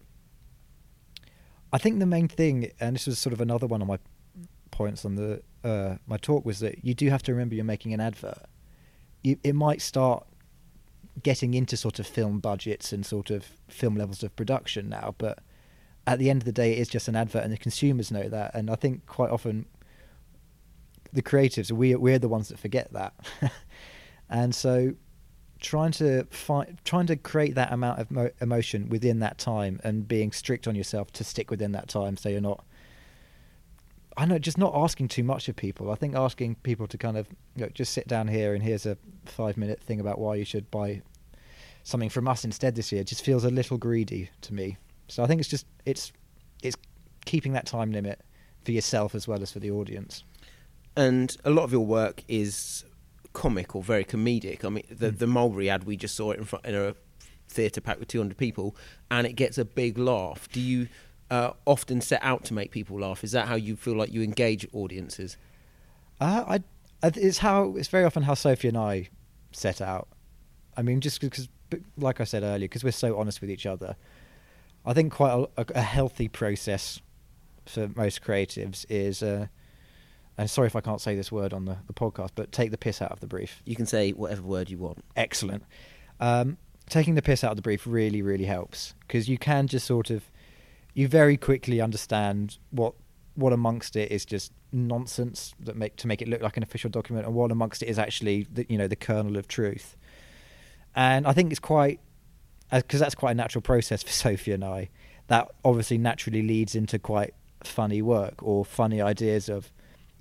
I 1.72 1.78
think 1.78 1.98
the 1.98 2.06
main 2.06 2.28
thing, 2.28 2.70
and 2.80 2.94
this 2.94 3.06
was 3.06 3.18
sort 3.18 3.32
of 3.32 3.40
another 3.40 3.66
one 3.66 3.82
of 3.82 3.88
my 3.88 3.98
points 4.70 5.04
on 5.04 5.16
the 5.16 5.42
uh, 5.62 5.96
my 6.06 6.16
talk, 6.16 6.44
was 6.44 6.60
that 6.60 6.84
you 6.84 6.94
do 6.94 7.10
have 7.10 7.22
to 7.24 7.32
remember 7.32 7.54
you're 7.54 7.64
making 7.64 7.92
an 7.92 8.00
advert. 8.00 8.44
You, 9.22 9.38
it 9.42 9.54
might 9.54 9.80
start 9.80 10.26
getting 11.22 11.54
into 11.54 11.76
sort 11.76 11.98
of 11.98 12.06
film 12.06 12.40
budgets 12.40 12.92
and 12.92 13.06
sort 13.06 13.30
of 13.30 13.44
film 13.68 13.96
levels 13.96 14.22
of 14.22 14.34
production 14.36 14.88
now, 14.88 15.14
but 15.18 15.38
at 16.06 16.18
the 16.18 16.28
end 16.28 16.42
of 16.42 16.44
the 16.44 16.52
day, 16.52 16.74
it's 16.74 16.90
just 16.90 17.08
an 17.08 17.16
advert, 17.16 17.44
and 17.44 17.52
the 17.52 17.58
consumers 17.58 18.10
know 18.10 18.28
that. 18.28 18.54
And 18.54 18.70
I 18.70 18.74
think 18.74 19.06
quite 19.06 19.30
often 19.30 19.66
the 21.12 21.22
creatives 21.22 21.70
we 21.70 21.94
we're 21.94 22.18
the 22.18 22.28
ones 22.28 22.48
that 22.48 22.58
forget 22.58 22.92
that, 22.92 23.14
and 24.30 24.54
so 24.54 24.94
trying 25.64 25.92
to 25.92 26.24
find 26.30 26.78
trying 26.84 27.06
to 27.06 27.16
create 27.16 27.54
that 27.54 27.72
amount 27.72 27.98
of 27.98 28.10
mo- 28.10 28.30
emotion 28.40 28.88
within 28.90 29.18
that 29.20 29.38
time 29.38 29.80
and 29.82 30.06
being 30.06 30.30
strict 30.30 30.68
on 30.68 30.74
yourself 30.74 31.10
to 31.14 31.24
stick 31.24 31.50
within 31.50 31.72
that 31.72 31.88
time, 31.88 32.16
so 32.16 32.28
you're 32.28 32.40
not. 32.40 32.64
I 34.16 34.26
know, 34.26 34.38
just 34.38 34.58
not 34.58 34.72
asking 34.76 35.08
too 35.08 35.24
much 35.24 35.48
of 35.48 35.56
people. 35.56 35.90
I 35.90 35.96
think 35.96 36.14
asking 36.14 36.56
people 36.56 36.86
to 36.86 36.96
kind 36.96 37.16
of 37.16 37.26
you 37.56 37.64
know, 37.64 37.70
just 37.74 37.92
sit 37.92 38.06
down 38.06 38.28
here 38.28 38.54
and 38.54 38.62
here's 38.62 38.86
a 38.86 38.96
five 39.24 39.56
minute 39.56 39.80
thing 39.80 39.98
about 39.98 40.18
why 40.20 40.36
you 40.36 40.44
should 40.44 40.70
buy 40.70 41.02
something 41.82 42.10
from 42.10 42.28
us 42.28 42.44
instead 42.44 42.76
this 42.76 42.92
year 42.92 43.02
just 43.02 43.24
feels 43.24 43.44
a 43.44 43.50
little 43.50 43.76
greedy 43.78 44.30
to 44.42 44.54
me. 44.54 44.76
So 45.08 45.24
I 45.24 45.26
think 45.26 45.40
it's 45.40 45.50
just 45.50 45.66
it's 45.84 46.12
it's 46.62 46.76
keeping 47.24 47.54
that 47.54 47.66
time 47.66 47.90
limit 47.90 48.20
for 48.64 48.72
yourself 48.72 49.14
as 49.14 49.26
well 49.26 49.42
as 49.42 49.50
for 49.50 49.60
the 49.60 49.70
audience. 49.70 50.24
and 50.96 51.36
a 51.44 51.50
lot 51.50 51.64
of 51.64 51.72
your 51.72 51.84
work 51.84 52.22
is 52.28 52.84
comic 53.34 53.76
or 53.76 53.82
very 53.82 54.04
comedic. 54.04 54.64
I 54.64 54.70
mean, 54.70 54.84
the 54.88 55.10
Mm. 55.10 55.18
the 55.18 55.26
Mulberry 55.26 55.68
ad 55.68 55.84
we 55.84 55.96
just 55.98 56.14
saw 56.14 56.30
it 56.30 56.38
in 56.38 56.44
front 56.46 56.64
in 56.64 56.74
a 56.74 56.94
theatre 57.48 57.82
packed 57.82 58.00
with 58.00 58.08
200 58.08 58.38
people, 58.38 58.74
and 59.10 59.26
it 59.26 59.34
gets 59.34 59.58
a 59.58 59.64
big 59.66 59.98
laugh. 59.98 60.48
Do 60.50 60.60
you 60.60 60.88
uh, 61.30 61.50
often 61.66 62.00
set 62.00 62.22
out 62.22 62.44
to 62.46 62.54
make 62.54 62.70
people 62.70 62.98
laugh? 63.00 63.22
Is 63.22 63.32
that 63.32 63.46
how 63.48 63.54
you 63.56 63.76
feel 63.76 63.94
like 63.96 64.12
you 64.12 64.22
engage 64.22 64.66
audiences? 64.72 65.36
Uh, 66.20 66.44
I, 66.46 66.54
I 67.06 67.12
it's 67.14 67.38
how 67.38 67.74
it's 67.76 67.88
very 67.88 68.04
often 68.04 68.22
how 68.22 68.34
Sophie 68.34 68.68
and 68.68 68.78
I 68.78 69.08
set 69.52 69.80
out. 69.82 70.08
I 70.76 70.82
mean, 70.82 71.00
just 71.00 71.20
because, 71.20 71.48
like 71.98 72.20
I 72.20 72.24
said 72.24 72.42
earlier, 72.42 72.66
because 72.68 72.82
we're 72.84 72.92
so 72.92 73.18
honest 73.18 73.40
with 73.40 73.50
each 73.50 73.66
other, 73.66 73.96
I 74.86 74.92
think 74.94 75.12
quite 75.12 75.32
a, 75.32 75.60
a, 75.60 75.66
a 75.76 75.82
healthy 75.82 76.28
process 76.28 77.00
for 77.66 77.90
most 77.94 78.22
creatives 78.22 78.86
is. 78.88 79.22
Uh, 79.22 79.48
and 80.36 80.50
sorry 80.50 80.66
if 80.66 80.76
I 80.76 80.80
can't 80.80 81.00
say 81.00 81.14
this 81.14 81.30
word 81.30 81.52
on 81.52 81.64
the, 81.64 81.76
the 81.86 81.92
podcast, 81.92 82.30
but 82.34 82.50
take 82.50 82.70
the 82.70 82.78
piss 82.78 83.00
out 83.00 83.12
of 83.12 83.20
the 83.20 83.26
brief. 83.26 83.62
You 83.64 83.76
can 83.76 83.86
say 83.86 84.10
whatever 84.10 84.42
word 84.42 84.68
you 84.68 84.78
want. 84.78 85.04
Excellent. 85.16 85.64
Um, 86.20 86.58
taking 86.88 87.14
the 87.14 87.22
piss 87.22 87.44
out 87.44 87.52
of 87.52 87.56
the 87.56 87.62
brief 87.62 87.86
really, 87.86 88.22
really 88.22 88.44
helps 88.44 88.94
because 89.00 89.28
you 89.28 89.38
can 89.38 89.68
just 89.68 89.86
sort 89.86 90.10
of, 90.10 90.30
you 90.92 91.08
very 91.08 91.36
quickly 91.36 91.80
understand 91.80 92.58
what 92.70 92.94
what 93.36 93.52
amongst 93.52 93.96
it 93.96 94.12
is 94.12 94.24
just 94.24 94.52
nonsense 94.70 95.54
that 95.58 95.76
make 95.76 95.96
to 95.96 96.06
make 96.06 96.22
it 96.22 96.28
look 96.28 96.40
like 96.40 96.56
an 96.56 96.62
official 96.62 96.90
document, 96.90 97.26
and 97.26 97.34
what 97.34 97.50
amongst 97.50 97.82
it 97.82 97.86
is 97.86 97.98
actually 97.98 98.46
the 98.52 98.66
you 98.68 98.78
know 98.78 98.88
the 98.88 98.96
kernel 98.96 99.36
of 99.36 99.48
truth. 99.48 99.96
And 100.94 101.26
I 101.26 101.32
think 101.32 101.50
it's 101.50 101.60
quite 101.60 102.00
because 102.70 103.00
that's 103.00 103.14
quite 103.14 103.32
a 103.32 103.34
natural 103.34 103.62
process 103.62 104.02
for 104.02 104.10
Sophie 104.12 104.52
and 104.52 104.64
I. 104.64 104.90
That 105.28 105.50
obviously 105.64 105.98
naturally 105.98 106.42
leads 106.42 106.74
into 106.74 106.98
quite 106.98 107.34
funny 107.62 108.02
work 108.02 108.42
or 108.42 108.64
funny 108.64 109.00
ideas 109.00 109.48
of 109.48 109.72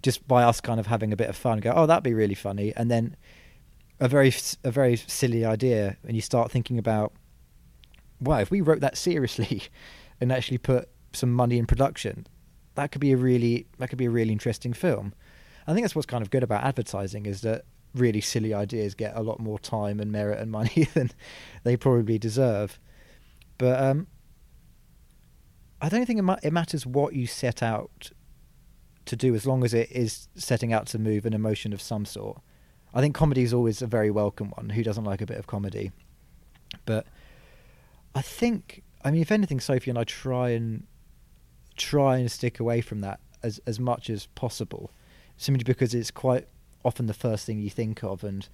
just 0.04 0.28
by 0.28 0.44
us 0.44 0.62
kind 0.62 0.80
of 0.80 0.88
having 0.88 1.12
a 1.12 1.16
bit 1.16 1.30
of 1.30 1.36
fun. 1.36 1.60
Go, 1.60 1.74
oh, 1.76 1.86
that'd 1.88 2.04
be 2.04 2.14
really 2.14 2.36
funny, 2.36 2.74
and 2.76 2.92
then 2.92 3.16
a 4.00 4.08
very 4.08 4.34
a 4.64 4.70
very 4.70 4.96
silly 4.96 5.44
idea, 5.44 5.98
and 6.06 6.16
you 6.16 6.22
start 6.22 6.52
thinking 6.52 6.78
about, 6.78 7.14
wow, 8.20 8.40
if 8.40 8.52
we 8.52 8.62
wrote 8.62 8.82
that 8.82 8.98
seriously 8.98 9.64
and 10.22 10.32
actually 10.32 10.60
put 10.60 10.90
some 11.14 11.32
money 11.32 11.58
in 11.58 11.66
production, 11.66 12.28
that 12.76 12.92
could 12.92 13.02
be 13.02 13.14
a 13.14 13.18
really 13.18 13.66
that 13.80 13.90
could 13.90 13.98
be 13.98 14.06
a 14.06 14.12
really 14.12 14.32
interesting 14.32 14.74
film. 14.74 15.14
I 15.66 15.74
think 15.74 15.86
that's 15.86 15.96
what's 15.96 16.06
kind 16.06 16.22
of 16.22 16.30
good 16.30 16.44
about 16.44 16.64
advertising 16.64 17.26
is 17.26 17.42
that 17.42 17.64
really 17.96 18.20
silly 18.20 18.54
ideas 18.54 18.96
get 18.96 19.16
a 19.16 19.22
lot 19.22 19.40
more 19.40 19.60
time 19.60 20.00
and 20.00 20.12
merit 20.12 20.40
and 20.40 20.52
money 20.52 20.88
than 20.94 21.12
they 21.64 21.78
probably 21.78 22.18
deserve. 22.20 22.80
But 23.58 23.82
um, 23.82 24.08
I 25.82 25.90
don't 25.90 26.06
think 26.06 26.20
it, 26.20 26.24
ma- 26.24 26.40
it 26.44 26.52
matters 26.52 26.86
what 26.86 27.14
you 27.14 27.28
set 27.28 27.64
out 27.64 28.12
to 29.06 29.16
do 29.16 29.36
as 29.36 29.46
long 29.46 29.64
as 29.64 29.74
it 29.74 29.92
is 29.92 30.28
setting 30.36 30.72
out 30.72 30.88
to 30.88 31.00
move 31.00 31.26
an 31.26 31.34
emotion 31.34 31.74
of 31.74 31.82
some 31.82 32.06
sort. 32.06 32.40
I 32.94 33.02
think 33.02 33.16
comedy 33.16 33.42
is 33.42 33.54
always 33.54 33.82
a 33.82 33.88
very 33.88 34.12
welcome 34.12 34.50
one. 34.52 34.70
Who 34.70 34.84
doesn't 34.84 35.04
like 35.04 35.22
a 35.22 35.26
bit 35.26 35.38
of 35.38 35.48
comedy? 35.48 35.92
But 36.86 37.08
I 38.16 38.22
think, 38.22 38.84
I 39.04 39.12
mean, 39.12 39.22
if 39.22 39.32
anything, 39.32 39.60
Sophie 39.60 39.90
and 39.90 39.98
I 39.98 40.04
try 40.04 40.50
and 40.50 40.86
try 41.76 42.18
and 42.18 42.32
stick 42.32 42.60
away 42.60 42.82
from 42.82 43.02
that 43.02 43.20
as 43.42 43.60
as 43.66 43.80
much 43.80 44.10
as 44.10 44.28
possible, 44.28 44.92
simply 45.38 45.64
because 45.64 45.94
it's 45.94 46.12
quite 46.12 46.48
often 46.86 47.08
the 47.08 47.14
first 47.14 47.46
thing 47.46 47.60
you 47.60 47.70
think 47.70 48.04
of, 48.04 48.24
and 48.24 48.48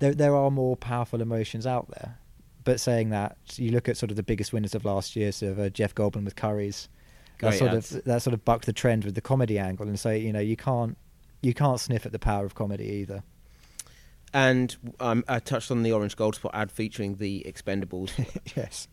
there 0.00 0.14
there 0.14 0.34
are 0.34 0.50
more 0.50 0.76
powerful 0.76 1.20
emotions 1.20 1.66
out 1.66 1.88
there. 1.90 2.18
But 2.64 2.80
saying 2.80 3.10
that, 3.10 3.38
you 3.56 3.70
look 3.70 3.88
at 3.88 3.96
sort 3.96 4.10
of 4.10 4.16
the 4.16 4.22
biggest 4.22 4.52
winners 4.52 4.74
of 4.74 4.84
last 4.84 5.16
year, 5.16 5.30
of 5.42 5.58
uh, 5.58 5.70
Jeff 5.70 5.94
Goldblum 5.94 6.24
with 6.24 6.36
That 7.40 7.54
sort 7.54 7.72
ads. 7.72 7.94
of 7.94 8.04
that 8.04 8.22
sort 8.22 8.34
of 8.34 8.44
bucked 8.44 8.66
the 8.66 8.72
trend 8.72 9.04
with 9.04 9.14
the 9.14 9.20
comedy 9.20 9.58
angle, 9.58 9.86
and 9.86 9.98
so 9.98 10.10
you 10.10 10.32
know 10.32 10.40
you 10.40 10.56
can't 10.56 10.96
you 11.42 11.54
can't 11.54 11.78
sniff 11.80 12.04
at 12.06 12.12
the 12.12 12.18
power 12.18 12.44
of 12.44 12.54
comedy 12.54 12.84
either. 12.86 13.22
And 14.34 14.76
um, 15.00 15.24
I 15.26 15.38
touched 15.38 15.70
on 15.70 15.82
the 15.82 15.92
Orange 15.92 16.16
Gold 16.16 16.34
Spot 16.34 16.50
ad 16.54 16.70
featuring 16.70 17.16
the 17.16 17.44
Expendables. 17.48 18.10
yes. 18.56 18.88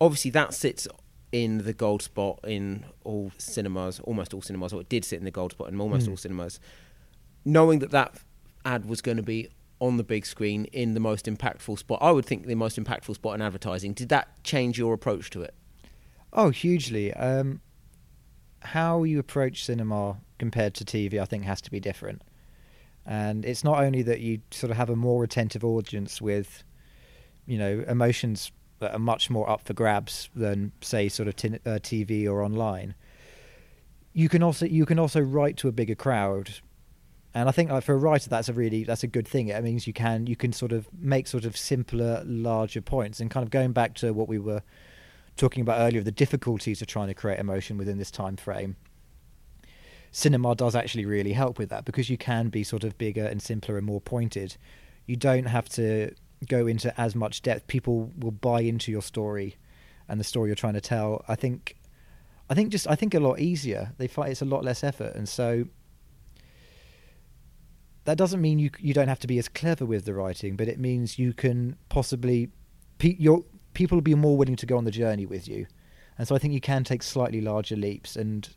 Obviously, 0.00 0.30
that 0.32 0.52
sits 0.54 0.88
in 1.30 1.58
the 1.58 1.72
Gold 1.72 2.02
Spot 2.02 2.40
in 2.44 2.84
all 3.04 3.30
cinemas, 3.38 4.00
almost 4.00 4.34
all 4.34 4.42
cinemas, 4.42 4.72
or 4.72 4.80
it 4.80 4.88
did 4.88 5.04
sit 5.04 5.18
in 5.18 5.24
the 5.24 5.30
Gold 5.30 5.52
Spot 5.52 5.68
in 5.68 5.80
almost 5.80 6.06
Mm. 6.06 6.10
all 6.10 6.16
cinemas. 6.16 6.58
Knowing 7.44 7.78
that 7.80 7.90
that 7.92 8.16
ad 8.64 8.86
was 8.86 9.00
going 9.00 9.16
to 9.16 9.22
be 9.22 9.48
on 9.80 9.96
the 9.96 10.02
big 10.04 10.24
screen 10.26 10.64
in 10.66 10.94
the 10.94 11.00
most 11.00 11.26
impactful 11.26 11.78
spot, 11.78 11.98
I 12.00 12.10
would 12.10 12.24
think 12.24 12.46
the 12.46 12.54
most 12.54 12.76
impactful 12.78 13.14
spot 13.14 13.34
in 13.34 13.42
advertising. 13.42 13.92
Did 13.92 14.08
that 14.08 14.42
change 14.42 14.78
your 14.78 14.94
approach 14.94 15.30
to 15.30 15.42
it? 15.42 15.54
Oh, 16.32 16.50
hugely. 16.50 17.12
Um, 17.14 17.60
how 18.64 19.02
you 19.02 19.18
approach 19.18 19.64
cinema 19.64 20.16
compared 20.38 20.74
to 20.74 20.84
TV, 20.84 21.20
I 21.20 21.24
think, 21.24 21.44
has 21.44 21.60
to 21.62 21.70
be 21.70 21.80
different. 21.80 22.22
And 23.06 23.44
it's 23.44 23.62
not 23.62 23.82
only 23.82 24.02
that 24.02 24.20
you 24.20 24.40
sort 24.50 24.70
of 24.70 24.76
have 24.76 24.88
a 24.90 24.96
more 24.96 25.24
attentive 25.24 25.64
audience 25.64 26.22
with, 26.22 26.64
you 27.46 27.58
know, 27.58 27.84
emotions 27.86 28.50
that 28.80 28.92
are 28.92 28.98
much 28.98 29.30
more 29.30 29.48
up 29.48 29.62
for 29.62 29.74
grabs 29.74 30.30
than, 30.34 30.72
say, 30.80 31.08
sort 31.08 31.28
of 31.28 31.36
tin- 31.36 31.60
uh, 31.66 31.78
TV 31.82 32.26
or 32.26 32.42
online. 32.42 32.94
You 34.14 34.28
can 34.28 34.42
also 34.42 34.66
you 34.66 34.86
can 34.86 34.98
also 34.98 35.20
write 35.20 35.56
to 35.58 35.68
a 35.68 35.72
bigger 35.72 35.96
crowd, 35.96 36.60
and 37.34 37.48
I 37.48 37.52
think 37.52 37.70
like, 37.70 37.82
for 37.82 37.94
a 37.94 37.98
writer 37.98 38.30
that's 38.30 38.48
a 38.48 38.52
really 38.52 38.84
that's 38.84 39.02
a 39.02 39.08
good 39.08 39.26
thing. 39.26 39.48
It 39.48 39.64
means 39.64 39.88
you 39.88 39.92
can 39.92 40.28
you 40.28 40.36
can 40.36 40.52
sort 40.52 40.70
of 40.70 40.86
make 40.96 41.26
sort 41.26 41.44
of 41.44 41.56
simpler, 41.56 42.22
larger 42.24 42.80
points, 42.80 43.18
and 43.18 43.28
kind 43.28 43.42
of 43.42 43.50
going 43.50 43.72
back 43.72 43.94
to 43.94 44.12
what 44.12 44.28
we 44.28 44.38
were 44.38 44.62
talking 45.36 45.62
about 45.62 45.80
earlier, 45.80 46.02
the 46.02 46.12
difficulties 46.12 46.80
of 46.80 46.88
trying 46.88 47.08
to 47.08 47.14
create 47.14 47.38
emotion 47.38 47.76
within 47.76 47.98
this 47.98 48.10
time 48.10 48.36
frame. 48.36 48.76
Cinema 50.10 50.54
does 50.54 50.76
actually 50.76 51.04
really 51.04 51.32
help 51.32 51.58
with 51.58 51.70
that 51.70 51.84
because 51.84 52.08
you 52.08 52.16
can 52.16 52.48
be 52.48 52.62
sort 52.62 52.84
of 52.84 52.96
bigger 52.96 53.26
and 53.26 53.42
simpler 53.42 53.76
and 53.76 53.84
more 53.84 54.00
pointed. 54.00 54.56
You 55.06 55.16
don't 55.16 55.46
have 55.46 55.68
to 55.70 56.14
go 56.46 56.66
into 56.66 56.98
as 57.00 57.16
much 57.16 57.42
depth. 57.42 57.66
People 57.66 58.12
will 58.16 58.30
buy 58.30 58.60
into 58.60 58.92
your 58.92 59.02
story 59.02 59.56
and 60.08 60.20
the 60.20 60.24
story 60.24 60.48
you're 60.48 60.56
trying 60.56 60.74
to 60.74 60.80
tell. 60.80 61.24
I 61.26 61.34
think, 61.34 61.76
I 62.48 62.54
think 62.54 62.70
just 62.70 62.86
I 62.86 62.94
think 62.94 63.14
a 63.14 63.20
lot 63.20 63.40
easier. 63.40 63.92
They 63.98 64.06
find 64.06 64.30
it's 64.30 64.42
a 64.42 64.44
lot 64.44 64.62
less 64.62 64.84
effort, 64.84 65.16
and 65.16 65.28
so 65.28 65.64
that 68.04 68.16
doesn't 68.18 68.40
mean 68.40 68.58
you 68.58 68.70
you 68.78 68.94
don't 68.94 69.08
have 69.08 69.20
to 69.20 69.26
be 69.26 69.38
as 69.38 69.48
clever 69.48 69.84
with 69.84 70.04
the 70.04 70.14
writing, 70.14 70.56
but 70.56 70.68
it 70.68 70.78
means 70.78 71.18
you 71.18 71.32
can 71.32 71.76
possibly 71.88 72.50
your 73.00 73.44
people 73.74 73.96
will 73.96 74.02
be 74.02 74.14
more 74.14 74.36
willing 74.36 74.56
to 74.56 74.66
go 74.66 74.76
on 74.76 74.84
the 74.84 74.90
journey 74.90 75.26
with 75.26 75.46
you, 75.46 75.66
and 76.18 76.26
so 76.26 76.34
I 76.34 76.38
think 76.38 76.54
you 76.54 76.60
can 76.60 76.84
take 76.84 77.02
slightly 77.02 77.40
larger 77.40 77.76
leaps 77.76 78.16
and 78.16 78.48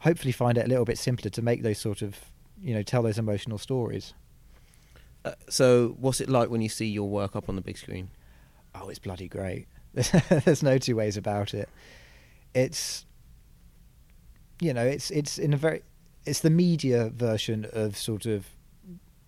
hopefully 0.00 0.32
find 0.32 0.58
it 0.58 0.66
a 0.66 0.68
little 0.68 0.84
bit 0.84 0.98
simpler 0.98 1.30
to 1.30 1.42
make 1.42 1.62
those 1.62 1.78
sort 1.78 2.02
of 2.02 2.18
you 2.60 2.74
know 2.74 2.82
tell 2.82 3.02
those 3.02 3.18
emotional 3.18 3.58
stories. 3.58 4.14
Uh, 5.24 5.32
so, 5.48 5.96
what's 6.00 6.20
it 6.20 6.28
like 6.28 6.50
when 6.50 6.60
you 6.60 6.68
see 6.68 6.86
your 6.86 7.08
work 7.08 7.36
up 7.36 7.48
on 7.48 7.56
the 7.56 7.62
big 7.62 7.78
screen? 7.78 8.10
Oh, 8.74 8.88
it's 8.88 8.98
bloody 8.98 9.28
great. 9.28 9.68
There's 9.94 10.62
no 10.62 10.78
two 10.78 10.96
ways 10.96 11.16
about 11.16 11.54
it. 11.54 11.68
It's 12.54 13.06
you 14.60 14.72
know, 14.72 14.84
it's 14.84 15.10
it's 15.10 15.38
in 15.38 15.52
a 15.52 15.56
very 15.56 15.82
it's 16.24 16.40
the 16.40 16.50
media 16.50 17.10
version 17.14 17.66
of 17.72 17.96
sort 17.96 18.26
of 18.26 18.46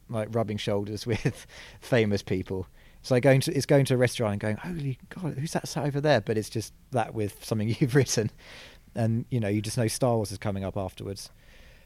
like 0.09 0.35
rubbing 0.35 0.57
shoulders 0.57 1.07
with 1.07 1.47
famous 1.81 2.23
people. 2.23 2.67
Like 3.11 3.23
going 3.23 3.41
to 3.43 3.55
it's 3.55 3.67
going 3.67 3.85
to 3.87 3.95
a 3.95 3.97
restaurant 3.97 4.33
and 4.33 4.41
going, 4.41 4.57
Holy 4.57 4.99
God, 5.09 5.35
who's 5.39 5.53
that 5.53 5.69
sat 5.69 5.87
over 5.87 6.01
there? 6.01 6.21
But 6.21 6.39
it's 6.39 6.49
just 6.49 6.73
that 6.93 7.15
with 7.15 7.45
something 7.45 7.69
you've 7.79 7.95
written. 7.95 8.31
And, 8.95 9.25
you 9.29 9.41
know, 9.41 9.49
you 9.49 9.61
just 9.61 9.77
know 9.77 9.89
Star 9.89 10.17
Wars 10.17 10.31
is 10.31 10.39
coming 10.39 10.65
up 10.65 10.77
afterwards. 10.77 11.31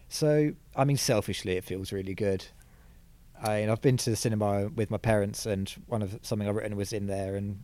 So 0.09 0.53
I 0.77 0.85
mean 0.85 0.97
selfishly 0.97 1.57
it 1.57 1.65
feels 1.65 1.93
really 1.93 2.15
good. 2.15 2.47
I 3.43 3.61
mean, 3.61 3.71
I've 3.71 3.81
been 3.81 3.97
to 3.99 4.11
the 4.11 4.17
cinema 4.17 4.69
with 4.69 4.91
my 4.91 4.97
parents, 4.97 5.47
and 5.47 5.71
one 5.87 6.03
of 6.03 6.19
something 6.23 6.49
I've 6.49 6.57
written 6.57 6.77
was 6.77 6.93
in 6.93 7.07
there, 7.07 7.37
and 7.37 7.63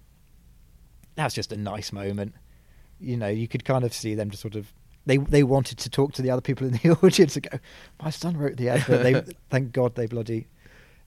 that's 1.17 1.35
just 1.35 1.53
a 1.53 1.57
nice 1.57 1.93
moment. 1.93 2.35
You 3.01 3.17
know, 3.17 3.29
you 3.29 3.49
could 3.49 3.65
kind 3.65 3.85
of 3.85 3.93
see 3.93 4.15
them 4.15 4.31
just 4.31 4.43
sort 4.43 4.55
of 4.55 4.73
they 5.07 5.17
they 5.17 5.43
wanted 5.43 5.79
to 5.79 5.91
talk 5.91 6.13
to 6.15 6.23
the 6.23 6.31
other 6.31 6.41
people 6.41 6.67
in 6.67 6.75
the 6.75 6.91
audience 7.03 7.37
and 7.37 7.51
go, 7.51 7.59
"My 8.01 8.11
son 8.11 8.37
wrote 8.37 8.57
the 8.57 8.69
advert." 8.69 9.03
they 9.03 9.21
thank 9.51 9.73
God 9.73 9.95
they 9.95 10.07
bloody 10.07 10.47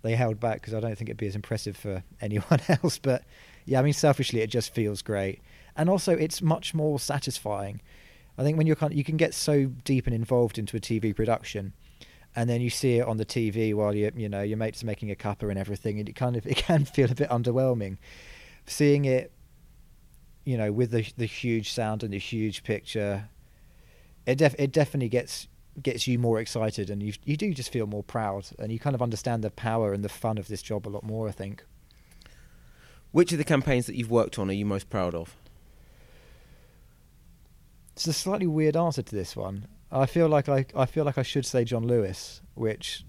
they 0.02 0.16
held 0.16 0.40
back 0.40 0.62
because 0.62 0.74
I 0.74 0.80
don't 0.80 0.98
think 0.98 1.10
it'd 1.10 1.18
be 1.18 1.28
as 1.28 1.36
impressive 1.36 1.76
for 1.76 2.04
anyone 2.22 2.62
else. 2.68 2.98
But 2.98 3.24
yeah, 3.66 3.80
I 3.80 3.84
mean, 3.84 3.94
selfishly, 3.94 4.42
it 4.42 4.50
just 4.50 4.74
feels 4.74 5.02
great, 5.02 5.42
and 5.76 5.90
also 5.90 6.14
it's 6.14 6.42
much 6.42 6.74
more 6.74 7.00
satisfying. 7.00 7.82
I 8.38 8.44
think 8.44 8.58
when 8.58 8.74
kind 8.76 8.94
of, 8.94 8.98
you 8.98 9.04
can 9.04 9.18
get 9.18 9.34
so 9.34 9.66
deep 9.66 10.06
and 10.06 10.16
involved 10.16 10.60
into 10.60 10.78
a 10.78 10.80
TV 10.80 11.16
production, 11.16 11.74
and 12.36 12.50
then 12.50 12.62
you 12.62 12.70
see 12.70 13.00
it 13.00 13.08
on 13.08 13.18
the 13.18 13.26
TV 13.26 13.74
while 13.74 13.96
you 13.96 14.12
you 14.16 14.30
know 14.30 14.44
your 14.44 14.58
mate's 14.58 14.84
are 14.84 14.86
making 14.86 15.12
a 15.12 15.16
cuppa 15.16 15.50
and 15.50 15.58
everything, 15.58 16.00
and 16.00 16.08
it 16.08 16.16
kind 16.16 16.36
of 16.36 16.46
it 16.48 16.58
can 16.58 16.86
feel 16.86 17.12
a 17.12 17.16
bit 17.16 17.30
underwhelming. 17.30 17.98
Seeing 18.66 19.06
it, 19.06 19.32
you 20.46 20.58
know, 20.58 20.72
with 20.72 20.92
the 20.92 21.06
the 21.18 21.26
huge 21.26 21.72
sound 21.72 22.04
and 22.04 22.14
the 22.14 22.20
huge 22.20 22.64
picture, 22.64 23.30
it 24.26 24.38
def 24.38 24.56
it 24.60 24.72
definitely 24.72 25.10
gets 25.10 25.48
gets 25.82 26.08
you 26.08 26.18
more 26.18 26.40
excited, 26.40 26.90
and 26.90 27.02
you 27.02 27.14
you 27.24 27.38
do 27.38 27.54
just 27.54 27.72
feel 27.72 27.88
more 27.88 28.04
proud, 28.04 28.50
and 28.60 28.72
you 28.72 28.80
kind 28.80 28.96
of 28.96 29.02
understand 29.02 29.44
the 29.44 29.52
power 29.52 29.94
and 29.94 30.04
the 30.04 30.10
fun 30.10 30.38
of 30.38 30.48
this 30.48 30.62
job 30.62 30.88
a 30.88 30.90
lot 30.90 31.04
more. 31.04 31.28
I 31.28 31.32
think. 31.32 31.64
Which 33.12 33.32
of 33.32 33.38
the 33.38 33.44
campaigns 33.44 33.86
that 33.88 33.96
you've 33.96 34.12
worked 34.12 34.38
on 34.38 34.50
are 34.50 34.54
you 34.54 34.66
most 34.66 34.90
proud 34.90 35.16
of? 35.16 35.36
It's 37.94 38.06
a 38.06 38.14
slightly 38.14 38.48
weird 38.48 38.76
answer 38.76 39.02
to 39.02 39.16
this 39.16 39.36
one. 39.36 39.68
I 39.92 40.06
feel 40.06 40.28
like 40.28 40.50
I 40.50 40.66
I 40.76 40.86
feel 40.86 41.06
like 41.06 41.18
I 41.18 41.24
should 41.24 41.46
say 41.46 41.64
John 41.64 41.88
Lewis, 41.88 42.42
which 42.54 43.06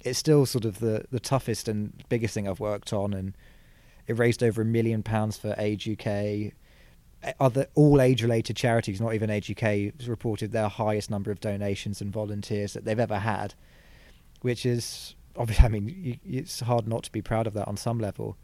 it's 0.00 0.18
still 0.18 0.46
sort 0.46 0.64
of 0.64 0.80
the 0.80 1.04
the 1.10 1.20
toughest 1.20 1.68
and 1.68 2.02
biggest 2.08 2.34
thing 2.34 2.48
I've 2.48 2.60
worked 2.60 2.92
on, 2.92 3.12
and 3.12 3.36
it 4.06 4.18
raised 4.18 4.42
over 4.42 4.62
a 4.62 4.64
million 4.64 5.02
pounds 5.02 5.36
for 5.36 5.54
Age 5.58 5.88
UK. 5.88 6.52
Other 7.40 7.66
all 7.74 8.00
age 8.00 8.22
related 8.22 8.56
charities, 8.56 9.00
not 9.00 9.14
even 9.14 9.30
Age 9.30 9.50
UK, 9.50 9.94
has 9.98 10.08
reported 10.08 10.52
their 10.52 10.68
highest 10.68 11.10
number 11.10 11.30
of 11.30 11.40
donations 11.40 12.00
and 12.00 12.12
volunteers 12.12 12.72
that 12.74 12.84
they've 12.84 12.98
ever 12.98 13.18
had, 13.18 13.54
which 14.42 14.66
is 14.66 15.14
obviously. 15.36 15.64
I 15.66 15.68
mean, 15.68 16.20
it's 16.24 16.60
hard 16.60 16.86
not 16.86 17.04
to 17.04 17.12
be 17.12 17.22
proud 17.22 17.46
of 17.46 17.54
that 17.54 17.68
on 17.68 17.76
some 17.76 17.98
level, 17.98 18.36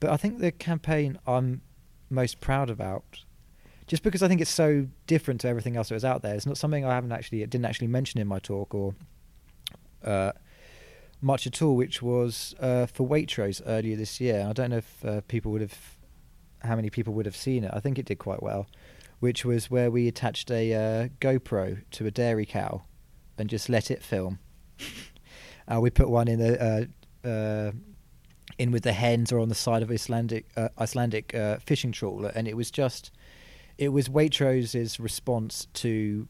but 0.00 0.10
I 0.10 0.16
think 0.16 0.38
the 0.38 0.52
campaign 0.52 1.18
I'm 1.26 1.62
most 2.10 2.40
proud 2.40 2.70
about 2.70 3.24
just 3.86 4.02
because 4.02 4.22
I 4.22 4.28
think 4.28 4.40
it's 4.40 4.50
so 4.50 4.88
different 5.06 5.40
to 5.42 5.48
everything 5.48 5.76
else 5.76 5.88
that 5.88 5.94
was 5.94 6.04
out 6.04 6.22
there. 6.22 6.34
It's 6.34 6.46
not 6.46 6.56
something 6.56 6.84
I 6.84 6.94
haven't 6.94 7.12
actually 7.12 7.38
didn't 7.46 7.64
actually 7.64 7.86
mention 7.86 8.20
in 8.20 8.26
my 8.26 8.38
talk 8.38 8.74
or 8.74 8.94
uh, 10.04 10.32
much 11.20 11.46
at 11.46 11.62
all, 11.62 11.76
which 11.76 12.02
was 12.02 12.54
uh, 12.60 12.86
for 12.86 13.06
Waitrose 13.06 13.62
earlier 13.64 13.96
this 13.96 14.20
year. 14.20 14.46
I 14.48 14.52
don't 14.52 14.70
know 14.70 14.78
if 14.78 15.04
uh, 15.04 15.20
people 15.28 15.52
would 15.52 15.60
have 15.60 15.95
how 16.60 16.76
many 16.76 16.90
people 16.90 17.14
would 17.14 17.26
have 17.26 17.36
seen 17.36 17.64
it. 17.64 17.70
I 17.72 17.80
think 17.80 17.98
it 17.98 18.06
did 18.06 18.18
quite 18.18 18.42
well, 18.42 18.66
which 19.20 19.44
was 19.44 19.70
where 19.70 19.90
we 19.90 20.08
attached 20.08 20.50
a 20.50 20.74
uh, 20.74 21.08
GoPro 21.20 21.82
to 21.92 22.06
a 22.06 22.10
dairy 22.10 22.46
cow 22.46 22.82
and 23.38 23.48
just 23.48 23.68
let 23.68 23.90
it 23.90 24.02
film. 24.02 24.38
uh, 25.68 25.80
we 25.80 25.90
put 25.90 26.08
one 26.08 26.28
in 26.28 26.38
the 26.38 26.88
uh, 27.24 27.28
uh, 27.28 27.72
in 28.58 28.70
with 28.70 28.82
the 28.82 28.92
hens 28.92 29.32
or 29.32 29.38
on 29.38 29.48
the 29.48 29.54
side 29.54 29.82
of 29.82 29.90
Icelandic 29.90 30.46
uh, 30.56 30.68
Icelandic 30.78 31.34
uh, 31.34 31.58
fishing 31.58 31.92
trawler, 31.92 32.32
and 32.34 32.48
it 32.48 32.56
was 32.56 32.70
just 32.70 33.10
it 33.78 33.90
was 33.90 34.08
Waitrose's 34.08 34.98
response 34.98 35.66
to 35.74 36.28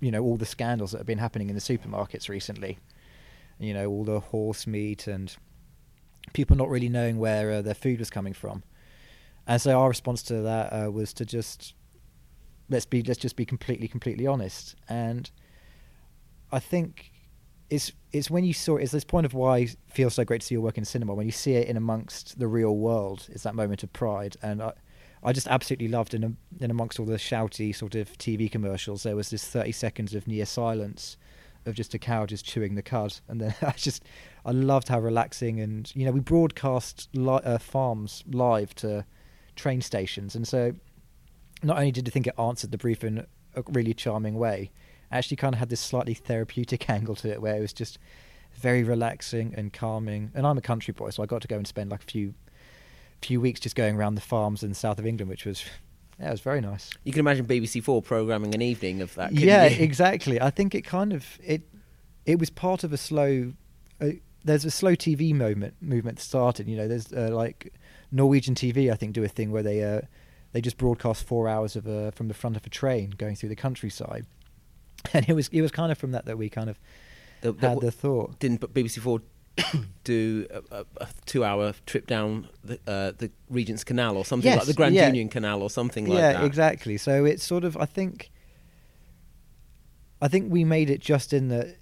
you 0.00 0.10
know 0.10 0.22
all 0.22 0.36
the 0.36 0.46
scandals 0.46 0.92
that 0.92 0.98
have 0.98 1.06
been 1.06 1.18
happening 1.18 1.48
in 1.48 1.54
the 1.54 1.60
supermarkets 1.60 2.28
recently. 2.28 2.78
You 3.58 3.74
know 3.74 3.86
all 3.86 4.04
the 4.04 4.20
horse 4.20 4.66
meat 4.66 5.06
and 5.06 5.34
people 6.32 6.56
not 6.56 6.70
really 6.70 6.88
knowing 6.88 7.18
where 7.18 7.52
uh, 7.52 7.62
their 7.62 7.74
food 7.74 7.98
was 7.98 8.10
coming 8.10 8.32
from, 8.32 8.62
and 9.46 9.60
so 9.60 9.78
our 9.78 9.88
response 9.88 10.22
to 10.24 10.42
that 10.42 10.72
uh, 10.72 10.90
was 10.90 11.12
to 11.14 11.24
just 11.24 11.74
let's 12.68 12.86
be 12.86 13.02
let's 13.02 13.20
just 13.20 13.36
be 13.36 13.44
completely 13.44 13.88
completely 13.88 14.26
honest. 14.26 14.76
And 14.88 15.30
I 16.50 16.58
think 16.58 17.12
it's 17.70 17.92
it's 18.12 18.30
when 18.30 18.44
you 18.44 18.52
saw 18.52 18.76
it, 18.76 18.82
it's 18.82 18.92
this 18.92 19.04
point 19.04 19.26
of 19.26 19.34
why 19.34 19.58
it 19.58 19.76
feels 19.88 20.14
so 20.14 20.24
great 20.24 20.40
to 20.42 20.46
see 20.46 20.54
your 20.54 20.62
work 20.62 20.78
in 20.78 20.84
cinema 20.84 21.14
when 21.14 21.26
you 21.26 21.32
see 21.32 21.54
it 21.54 21.68
in 21.68 21.76
amongst 21.76 22.38
the 22.38 22.46
real 22.46 22.76
world. 22.76 23.26
It's 23.30 23.44
that 23.44 23.54
moment 23.54 23.82
of 23.82 23.92
pride, 23.92 24.36
and 24.42 24.62
I, 24.62 24.72
I 25.24 25.32
just 25.32 25.48
absolutely 25.48 25.88
loved 25.88 26.14
in, 26.14 26.36
in 26.60 26.70
amongst 26.70 26.98
all 26.98 27.06
the 27.06 27.16
shouty 27.16 27.74
sort 27.74 27.94
of 27.94 28.16
TV 28.18 28.50
commercials. 28.50 29.02
There 29.02 29.16
was 29.16 29.30
this 29.30 29.46
thirty 29.46 29.72
seconds 29.72 30.14
of 30.14 30.26
near 30.28 30.46
silence, 30.46 31.16
of 31.66 31.74
just 31.74 31.94
a 31.94 31.98
cow 31.98 32.26
just 32.26 32.44
chewing 32.44 32.74
the 32.74 32.82
cud, 32.82 33.18
and 33.28 33.40
then 33.40 33.54
I 33.62 33.72
just 33.72 34.04
I 34.44 34.52
loved 34.52 34.88
how 34.88 35.00
relaxing 35.00 35.60
and 35.60 35.90
you 35.96 36.04
know 36.04 36.12
we 36.12 36.20
broadcast 36.20 37.08
li- 37.12 37.40
uh, 37.44 37.58
farms 37.58 38.22
live 38.26 38.74
to 38.76 39.04
train 39.56 39.80
stations, 39.80 40.34
and 40.34 40.46
so 40.46 40.74
not 41.62 41.78
only 41.78 41.92
did 41.92 42.08
I 42.08 42.10
think 42.10 42.26
it 42.26 42.34
answered 42.38 42.72
the 42.72 42.78
brief 42.78 43.04
in 43.04 43.26
a 43.54 43.62
really 43.68 43.94
charming 43.94 44.34
way, 44.34 44.70
actually 45.10 45.36
kind 45.36 45.54
of 45.54 45.58
had 45.58 45.68
this 45.68 45.80
slightly 45.80 46.14
therapeutic 46.14 46.88
angle 46.90 47.14
to 47.16 47.30
it 47.30 47.40
where 47.40 47.56
it 47.56 47.60
was 47.60 47.72
just 47.72 47.98
very 48.54 48.82
relaxing 48.82 49.54
and 49.56 49.72
calming. 49.72 50.30
And 50.34 50.46
I'm 50.46 50.58
a 50.58 50.62
country 50.62 50.92
boy, 50.92 51.10
so 51.10 51.22
I 51.22 51.26
got 51.26 51.42
to 51.42 51.48
go 51.48 51.56
and 51.56 51.66
spend 51.66 51.90
like 51.90 52.02
a 52.02 52.06
few 52.06 52.34
few 53.20 53.40
weeks 53.40 53.60
just 53.60 53.76
going 53.76 53.94
around 53.94 54.16
the 54.16 54.20
farms 54.20 54.64
in 54.64 54.70
the 54.70 54.74
south 54.74 54.98
of 54.98 55.06
England, 55.06 55.30
which 55.30 55.44
was 55.44 55.64
yeah, 56.18 56.28
it 56.28 56.32
was 56.32 56.40
very 56.40 56.60
nice. 56.60 56.90
You 57.04 57.12
can 57.12 57.20
imagine 57.20 57.46
BBC 57.46 57.82
Four 57.82 58.02
programming 58.02 58.54
an 58.54 58.62
evening 58.62 59.00
of 59.00 59.14
that. 59.14 59.32
Yeah, 59.32 59.66
you? 59.66 59.82
exactly. 59.84 60.40
I 60.40 60.50
think 60.50 60.74
it 60.74 60.82
kind 60.82 61.12
of 61.12 61.26
it 61.42 61.62
it 62.26 62.38
was 62.38 62.50
part 62.50 62.84
of 62.84 62.92
a 62.92 62.96
slow. 62.96 63.52
Uh, 64.00 64.08
there's 64.44 64.64
a 64.64 64.70
slow 64.70 64.96
TV 64.96 65.32
moment 65.32 65.74
movement 65.80 66.18
that 66.18 66.24
started. 66.24 66.68
You 66.68 66.76
know, 66.76 66.88
there's 66.88 67.12
uh, 67.12 67.30
like 67.32 67.72
Norwegian 68.12 68.54
TV. 68.54 68.92
I 68.92 68.94
think 68.94 69.14
do 69.14 69.24
a 69.24 69.28
thing 69.28 69.50
where 69.50 69.62
they 69.62 69.82
uh, 69.82 70.02
they 70.52 70.60
just 70.60 70.76
broadcast 70.76 71.24
four 71.24 71.48
hours 71.48 71.74
of 71.74 71.86
a, 71.86 72.12
from 72.12 72.28
the 72.28 72.34
front 72.34 72.56
of 72.56 72.64
a 72.66 72.70
train 72.70 73.10
going 73.10 73.34
through 73.34 73.48
the 73.48 73.56
countryside, 73.56 74.26
and 75.12 75.28
it 75.28 75.34
was 75.34 75.48
it 75.48 75.62
was 75.62 75.72
kind 75.72 75.90
of 75.90 75.98
from 75.98 76.12
that 76.12 76.26
that 76.26 76.38
we 76.38 76.48
kind 76.48 76.70
of 76.70 76.78
the, 77.40 77.52
the, 77.52 77.68
had 77.68 77.80
the 77.80 77.90
thought. 77.90 78.38
Didn't 78.38 78.60
BBC 78.60 79.00
Four 79.00 79.22
do 80.04 80.46
a, 80.70 80.84
a, 80.96 81.08
two-hour 81.26 81.74
trip 81.84 82.06
down 82.06 82.48
the, 82.64 82.78
uh, 82.86 83.12
the 83.18 83.30
Regent's 83.50 83.84
Canal 83.84 84.16
or 84.16 84.24
something 84.24 84.50
yes, 84.50 84.60
like 84.60 84.66
the 84.66 84.74
Grand 84.74 84.94
yeah. 84.94 85.06
Union 85.06 85.28
Canal 85.28 85.62
or 85.62 85.68
something 85.68 86.06
like 86.06 86.18
yeah, 86.18 86.32
that? 86.32 86.40
Yeah, 86.40 86.46
exactly. 86.46 86.96
So 86.96 87.24
it's 87.24 87.44
sort 87.44 87.64
of 87.64 87.76
I 87.76 87.84
think 87.84 88.30
I 90.20 90.28
think 90.28 90.52
we 90.52 90.64
made 90.64 90.88
it 90.88 91.00
just 91.00 91.32
in 91.32 91.48
the 91.48 91.74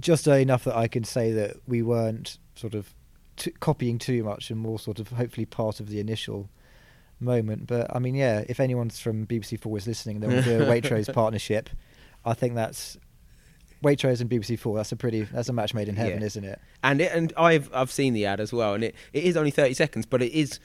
just 0.00 0.26
enough 0.26 0.64
that 0.64 0.76
I 0.76 0.88
can 0.88 1.04
say 1.04 1.32
that 1.32 1.56
we 1.66 1.82
weren't 1.82 2.38
sort 2.54 2.74
of 2.74 2.94
t- 3.42 3.50
copying 3.60 3.98
too 3.98 4.22
much 4.24 4.50
and 4.50 4.58
more 4.60 4.78
sort 4.78 4.98
of 5.00 5.08
hopefully 5.08 5.44
part 5.46 5.80
of 5.80 5.88
the 5.88 5.98
initial 6.00 6.48
moment. 7.20 7.66
But 7.66 7.94
I 7.94 7.98
mean, 7.98 8.14
yeah, 8.14 8.44
if 8.48 8.60
anyone's 8.60 8.98
from 9.00 9.26
BBC 9.26 9.60
Four 9.60 9.76
is 9.78 9.86
listening, 9.86 10.20
they 10.20 10.28
will 10.28 10.42
do 10.42 10.62
a 10.62 10.66
Waitrose 10.66 11.12
partnership. 11.12 11.68
I 12.24 12.34
think 12.34 12.54
that's 12.54 12.96
Waitrose 13.82 14.20
and 14.20 14.30
BBC 14.30 14.58
Four. 14.58 14.76
That's 14.76 14.92
a 14.92 14.96
pretty 14.96 15.22
that's 15.24 15.48
a 15.48 15.52
match 15.52 15.74
made 15.74 15.88
in 15.88 15.96
heaven, 15.96 16.20
Yeah. 16.20 16.26
isn't 16.26 16.44
it? 16.44 16.60
And 16.82 17.00
it, 17.00 17.12
and 17.12 17.32
I've 17.36 17.68
I've 17.74 17.90
seen 17.90 18.12
the 18.14 18.26
ad 18.26 18.40
as 18.40 18.52
well, 18.52 18.74
and 18.74 18.84
it, 18.84 18.94
it 19.12 19.24
is 19.24 19.36
only 19.36 19.50
thirty 19.50 19.74
seconds, 19.74 20.06
but 20.06 20.22
it 20.22 20.32
is 20.32 20.60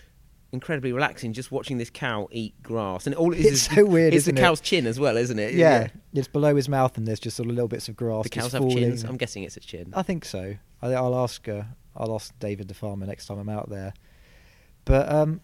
incredibly 0.53 0.93
relaxing 0.93 1.33
just 1.33 1.51
watching 1.51 1.77
this 1.77 1.89
cow 1.89 2.27
eat 2.31 2.53
grass, 2.63 3.05
and 3.05 3.13
all 3.15 3.33
it 3.33 3.39
is 3.39 3.45
It's 3.45 3.55
is 3.69 3.75
so 3.75 3.85
weird, 3.85 4.13
It's 4.13 4.25
the 4.25 4.31
it? 4.31 4.37
cow's 4.37 4.61
chin 4.61 4.87
as 4.87 4.97
well, 4.99 5.17
isn't 5.17 5.37
it? 5.39 5.53
Yeah, 5.55 5.87
it's 6.13 6.27
below 6.29 6.55
his 6.55 6.69
mouth, 6.69 6.97
and 6.97 7.05
there's 7.07 7.19
just 7.19 7.35
sort 7.37 7.49
of 7.49 7.55
little 7.55 7.67
bits 7.67 7.89
of 7.89 7.95
grass. 7.97 8.23
The 8.23 8.29
cows 8.29 8.53
have 8.53 8.61
falling. 8.61 8.77
chins. 8.77 9.03
I'm 9.03 9.17
guessing 9.17 9.43
it's 9.43 9.57
a 9.57 9.61
chin. 9.61 9.91
I 9.95 10.03
think 10.03 10.23
so. 10.23 10.55
I, 10.81 10.93
I'll 10.93 11.15
ask. 11.15 11.47
Uh, 11.49 11.63
I'll 11.97 12.13
ask 12.13 12.37
David 12.39 12.67
the 12.67 12.73
farmer 12.73 13.05
next 13.05 13.25
time 13.25 13.39
I'm 13.39 13.49
out 13.49 13.69
there. 13.69 13.93
But 14.85 15.11
um, 15.11 15.41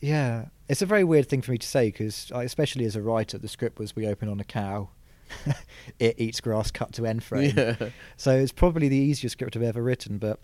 yeah, 0.00 0.46
it's 0.68 0.82
a 0.82 0.86
very 0.86 1.04
weird 1.04 1.28
thing 1.28 1.42
for 1.42 1.52
me 1.52 1.58
to 1.58 1.66
say 1.66 1.88
because, 1.88 2.30
especially 2.34 2.84
as 2.84 2.96
a 2.96 3.02
writer, 3.02 3.38
the 3.38 3.48
script 3.48 3.78
was 3.78 3.94
we 3.94 4.06
open 4.06 4.28
on 4.28 4.40
a 4.40 4.44
cow, 4.44 4.88
it 5.98 6.14
eats 6.18 6.40
grass, 6.40 6.70
cut 6.70 6.92
to 6.94 7.06
end 7.06 7.22
frame. 7.24 7.54
Yeah. 7.56 7.76
So 8.16 8.36
it's 8.36 8.52
probably 8.52 8.88
the 8.88 8.96
easiest 8.96 9.34
script 9.34 9.56
I've 9.56 9.62
ever 9.62 9.82
written. 9.82 10.18
But 10.18 10.40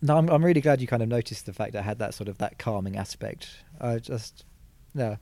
no, 0.00 0.16
I'm, 0.16 0.28
I'm 0.28 0.44
really 0.44 0.60
glad 0.60 0.80
you 0.80 0.86
kind 0.86 1.02
of 1.02 1.08
noticed 1.08 1.46
the 1.46 1.52
fact 1.52 1.72
that 1.72 1.80
it 1.80 1.84
had 1.84 1.98
that 1.98 2.14
sort 2.14 2.28
of 2.28 2.38
that 2.38 2.58
calming 2.58 2.96
aspect. 2.96 3.48
I 3.80 3.98
just 3.98 4.44
yeah. 4.94 5.16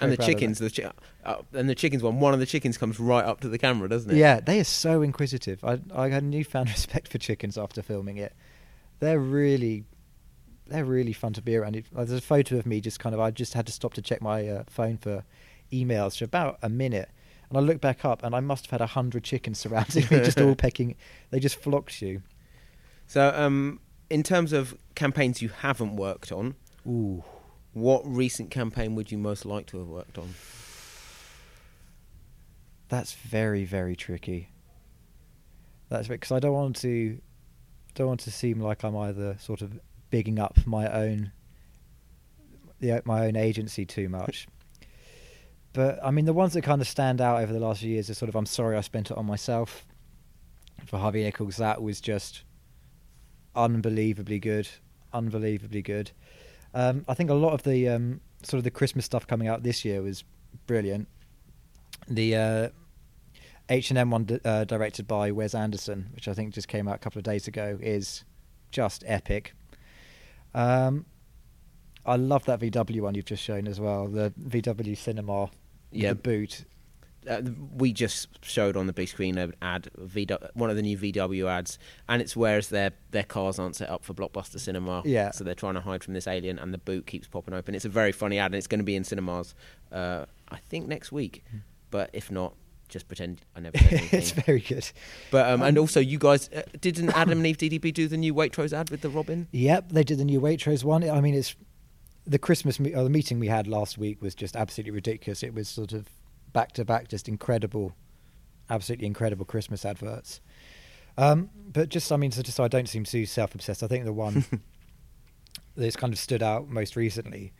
And 0.00 0.08
very 0.10 0.16
the 0.16 0.24
chickens, 0.24 0.58
the 0.58 0.70
chi- 0.70 0.90
uh, 1.24 1.42
and 1.52 1.68
the 1.68 1.74
chickens 1.74 2.02
one. 2.02 2.20
One 2.20 2.32
of 2.34 2.40
the 2.40 2.46
chickens 2.46 2.78
comes 2.78 2.98
right 2.98 3.24
up 3.24 3.40
to 3.40 3.48
the 3.48 3.58
camera, 3.58 3.88
doesn't 3.88 4.10
it? 4.10 4.16
Yeah, 4.16 4.40
they 4.40 4.58
are 4.60 4.64
so 4.64 5.02
inquisitive. 5.02 5.62
I 5.64 5.78
I 5.94 6.08
had 6.08 6.22
a 6.22 6.26
newfound 6.26 6.68
respect 6.76 7.08
for 7.08 7.18
chickens 7.18 7.56
after 7.58 7.82
filming 7.82 8.16
it. 8.16 8.34
They're 9.00 9.18
really, 9.20 9.84
they're 10.66 10.84
really 10.84 11.12
fun 11.12 11.32
to 11.34 11.42
be 11.42 11.56
around. 11.56 11.76
It- 11.76 11.86
There's 11.92 12.12
a 12.12 12.20
photo 12.20 12.56
of 12.58 12.66
me 12.66 12.80
just 12.80 12.98
kind 13.00 13.14
of. 13.14 13.20
I 13.20 13.30
just 13.30 13.54
had 13.54 13.66
to 13.66 13.72
stop 13.72 13.94
to 13.94 14.02
check 14.02 14.20
my 14.22 14.46
uh, 14.48 14.64
phone 14.68 14.96
for 14.98 15.24
emails 15.72 16.18
for 16.18 16.24
about 16.24 16.58
a 16.62 16.68
minute, 16.68 17.10
and 17.48 17.56
I 17.58 17.60
looked 17.60 17.80
back 17.80 18.04
up, 18.04 18.22
and 18.22 18.34
I 18.34 18.40
must 18.40 18.66
have 18.66 18.70
had 18.72 18.80
a 18.80 18.86
hundred 18.88 19.24
chickens 19.24 19.58
surrounding 19.62 20.04
me, 20.10 20.18
just 20.24 20.40
all 20.40 20.54
pecking. 20.66 20.96
They 21.30 21.40
just 21.40 21.56
flocked 21.56 22.00
you. 22.02 22.22
So, 23.06 23.32
um, 23.34 23.80
in 24.08 24.22
terms 24.22 24.52
of 24.52 24.76
campaigns 24.94 25.42
you 25.42 25.48
haven't 25.48 25.96
worked 25.96 26.30
on, 26.32 26.54
Ooh, 26.86 27.22
what 27.72 28.02
recent 28.04 28.50
campaign 28.50 28.94
would 28.94 29.12
you 29.12 29.18
most 29.18 29.44
like 29.44 29.66
to 29.66 29.78
have 29.78 29.88
worked 29.88 30.18
on? 30.18 30.34
that's 32.90 33.14
very 33.14 33.64
very 33.64 33.96
tricky. 33.96 34.50
That's 35.88 36.08
because 36.08 36.30
I 36.30 36.38
don't 36.38 36.52
want 36.52 36.76
to, 36.76 37.18
don't 37.94 38.06
want 38.06 38.20
to 38.20 38.30
seem 38.30 38.60
like 38.60 38.84
I'm 38.84 38.96
either 38.96 39.36
sort 39.40 39.62
of 39.62 39.80
bigging 40.10 40.38
up 40.38 40.58
my 40.66 40.88
own, 40.88 41.32
my 42.80 43.26
own 43.26 43.36
agency 43.36 43.84
too 43.86 44.08
much. 44.08 44.46
But 45.72 45.98
I 46.04 46.10
mean, 46.10 46.26
the 46.26 46.32
ones 46.32 46.52
that 46.52 46.62
kind 46.62 46.80
of 46.80 46.88
stand 46.88 47.20
out 47.20 47.40
over 47.40 47.52
the 47.52 47.60
last 47.60 47.80
few 47.80 47.90
years 47.90 48.10
are 48.10 48.14
sort 48.14 48.28
of 48.28 48.36
I'm 48.36 48.46
sorry 48.46 48.76
I 48.76 48.82
spent 48.82 49.10
it 49.10 49.16
on 49.16 49.24
myself. 49.24 49.86
For 50.86 50.98
Harvey 50.98 51.22
Nichols, 51.22 51.56
that 51.58 51.82
was 51.82 52.00
just 52.00 52.42
unbelievably 53.54 54.40
good, 54.40 54.68
unbelievably 55.12 55.82
good. 55.82 56.10
Um, 56.74 57.04
I 57.08 57.14
think 57.14 57.30
a 57.30 57.34
lot 57.34 57.52
of 57.52 57.62
the 57.62 57.88
um, 57.88 58.20
sort 58.42 58.58
of 58.58 58.64
the 58.64 58.70
Christmas 58.70 59.04
stuff 59.04 59.26
coming 59.26 59.48
out 59.48 59.62
this 59.62 59.84
year 59.84 60.02
was 60.02 60.24
brilliant. 60.66 61.08
The 62.08 62.36
uh, 62.36 62.68
H 63.68 63.90
and 63.90 63.98
M 63.98 64.10
one 64.10 64.24
di- 64.24 64.40
uh, 64.44 64.64
directed 64.64 65.06
by 65.06 65.30
Wes 65.30 65.54
Anderson, 65.54 66.10
which 66.14 66.28
I 66.28 66.34
think 66.34 66.54
just 66.54 66.68
came 66.68 66.88
out 66.88 66.96
a 66.96 66.98
couple 66.98 67.18
of 67.18 67.24
days 67.24 67.48
ago, 67.48 67.78
is 67.80 68.24
just 68.70 69.04
epic. 69.06 69.54
Um, 70.54 71.06
I 72.06 72.16
love 72.16 72.44
that 72.46 72.60
VW 72.60 73.02
one 73.02 73.14
you've 73.14 73.24
just 73.26 73.42
shown 73.42 73.68
as 73.68 73.78
well. 73.78 74.08
The 74.08 74.32
VW 74.48 74.96
Cinema, 74.96 75.50
the 76.08 76.14
boot. 76.14 76.64
Uh, 77.28 77.42
we 77.76 77.92
just 77.92 78.28
showed 78.42 78.76
on 78.78 78.86
the 78.86 78.92
big 78.94 79.06
screen 79.08 79.36
an 79.36 79.52
ad, 79.60 79.90
VW, 79.98 80.48
one 80.54 80.70
of 80.70 80.76
the 80.76 80.82
new 80.82 80.96
VW 80.96 81.46
ads, 81.50 81.78
and 82.08 82.22
it's 82.22 82.34
whereas 82.34 82.68
their 82.68 82.92
their 83.10 83.24
cars 83.24 83.58
aren't 83.58 83.76
set 83.76 83.90
up 83.90 84.04
for 84.04 84.14
blockbuster 84.14 84.58
cinema, 84.58 85.02
Yeah. 85.04 85.30
So 85.32 85.44
they're 85.44 85.54
trying 85.54 85.74
to 85.74 85.80
hide 85.82 86.02
from 86.02 86.14
this 86.14 86.26
alien, 86.26 86.58
and 86.58 86.72
the 86.72 86.78
boot 86.78 87.06
keeps 87.06 87.28
popping 87.28 87.52
open. 87.52 87.74
It's 87.74 87.84
a 87.84 87.90
very 87.90 88.12
funny 88.12 88.38
ad, 88.38 88.46
and 88.52 88.54
it's 88.56 88.66
going 88.66 88.78
to 88.80 88.84
be 88.84 88.96
in 88.96 89.04
cinemas, 89.04 89.54
uh, 89.92 90.24
I 90.48 90.56
think 90.56 90.88
next 90.88 91.12
week. 91.12 91.44
But 91.90 92.08
if 92.14 92.30
not, 92.30 92.54
just 92.88 93.06
pretend 93.06 93.42
I 93.54 93.60
never 93.60 93.76
it's 93.80 94.30
very 94.30 94.60
good. 94.60 94.90
But 95.30 95.50
um, 95.50 95.60
and 95.62 95.76
Um, 95.76 95.82
also, 95.82 96.00
you 96.00 96.18
guys 96.18 96.48
uh, 96.54 96.62
didn't 96.80 97.10
Adam 97.10 97.38
and 97.38 97.46
Eve 97.46 97.58
DDB 97.58 97.92
do 97.92 98.08
the 98.08 98.16
new 98.16 98.32
Waitrose 98.32 98.72
ad 98.72 98.88
with 98.90 99.02
the 99.02 99.10
Robin? 99.10 99.46
Yep, 99.52 99.90
they 99.92 100.04
did 100.04 100.18
the 100.18 100.24
new 100.24 100.40
Waitrose 100.40 100.84
one. 100.84 101.08
I 101.08 101.20
mean, 101.20 101.34
it's 101.34 101.54
the 102.26 102.38
Christmas 102.38 102.80
me- 102.80 102.94
or 102.94 103.02
the 103.04 103.10
meeting 103.10 103.38
we 103.40 103.48
had 103.48 103.66
last 103.66 103.98
week 103.98 104.22
was 104.22 104.34
just 104.34 104.56
absolutely 104.56 104.92
ridiculous. 104.92 105.42
It 105.42 105.52
was 105.52 105.68
sort 105.68 105.92
of 105.92 106.08
back 106.52 106.72
to 106.72 106.84
back, 106.84 107.08
just 107.08 107.28
incredible, 107.28 107.94
absolutely 108.68 109.06
incredible 109.06 109.44
Christmas 109.44 109.84
adverts. 109.84 110.40
Um, 111.18 111.50
but 111.72 111.88
just, 111.88 112.10
I 112.12 112.16
mean, 112.16 112.30
so 112.30 112.42
just 112.42 112.56
so 112.56 112.64
I 112.64 112.68
don't 112.68 112.88
seem 112.88 113.04
too 113.04 113.26
self 113.26 113.54
obsessed, 113.54 113.82
I 113.82 113.86
think 113.86 114.04
the 114.04 114.12
one 114.12 114.44
that's 115.76 115.96
kind 115.96 116.12
of 116.12 116.18
stood 116.18 116.42
out 116.42 116.68
most 116.68 116.96
recently 116.96 117.52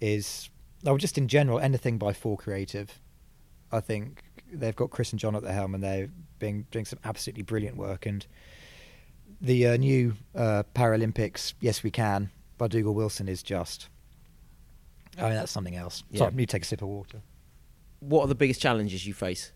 is, 0.00 0.50
oh, 0.86 0.96
just 0.96 1.18
in 1.18 1.28
general, 1.28 1.58
anything 1.58 1.98
by 1.98 2.12
Four 2.12 2.36
Creative. 2.36 3.00
I 3.72 3.80
think 3.80 4.22
they've 4.52 4.76
got 4.76 4.90
Chris 4.90 5.12
and 5.12 5.20
John 5.20 5.36
at 5.36 5.42
the 5.42 5.52
helm, 5.52 5.74
and 5.74 5.82
they're 5.82 6.08
being 6.38 6.66
doing 6.70 6.84
some 6.84 6.98
absolutely 7.04 7.42
brilliant 7.42 7.76
work. 7.76 8.06
And 8.06 8.26
the 9.40 9.68
uh, 9.68 9.76
new 9.76 10.14
uh, 10.34 10.64
Paralympics, 10.74 11.54
Yes 11.60 11.82
We 11.82 11.90
Can, 11.90 12.30
by 12.58 12.68
Dougal 12.68 12.94
Wilson 12.94 13.28
is 13.28 13.42
just. 13.42 13.88
I 15.18 15.22
mean, 15.22 15.34
that's 15.34 15.52
something 15.52 15.76
else. 15.76 16.02
Yeah. 16.10 16.18
Sorry, 16.18 16.32
me 16.32 16.46
take 16.46 16.62
a 16.62 16.66
sip 16.66 16.82
of 16.82 16.88
water. 16.88 17.20
What 18.00 18.24
are 18.24 18.28
the 18.28 18.34
biggest 18.34 18.60
challenges 18.60 19.06
you 19.06 19.14
face? 19.14 19.52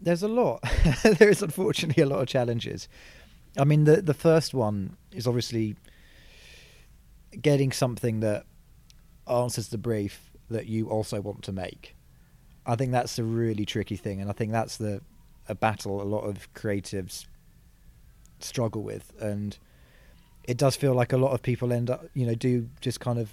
There's 0.00 0.22
a 0.22 0.28
lot. 0.28 0.62
there 1.02 1.28
is 1.28 1.42
unfortunately 1.42 2.02
a 2.02 2.06
lot 2.06 2.20
of 2.20 2.28
challenges. 2.28 2.88
I 3.58 3.64
mean, 3.64 3.84
the 3.84 4.02
the 4.02 4.14
first 4.14 4.54
one 4.54 4.96
is 5.12 5.26
obviously 5.26 5.76
getting 7.40 7.72
something 7.72 8.20
that 8.20 8.44
answers 9.28 9.68
the 9.68 9.78
brief 9.78 10.30
that 10.50 10.66
you 10.66 10.88
also 10.88 11.20
want 11.20 11.42
to 11.44 11.52
make. 11.52 11.94
I 12.66 12.76
think 12.76 12.92
that's 12.92 13.18
a 13.18 13.24
really 13.24 13.64
tricky 13.64 13.96
thing, 13.96 14.20
and 14.20 14.30
I 14.30 14.32
think 14.32 14.52
that's 14.52 14.76
the 14.76 15.00
a 15.48 15.54
battle 15.54 16.00
a 16.00 16.04
lot 16.04 16.20
of 16.22 16.52
creatives 16.54 17.26
struggle 18.40 18.82
with, 18.82 19.12
and 19.20 19.58
it 20.44 20.56
does 20.56 20.76
feel 20.76 20.94
like 20.94 21.12
a 21.12 21.16
lot 21.16 21.32
of 21.32 21.42
people 21.42 21.72
end 21.72 21.90
up, 21.90 22.06
you 22.14 22.26
know, 22.26 22.34
do 22.34 22.68
just 22.80 23.00
kind 23.00 23.18
of 23.18 23.32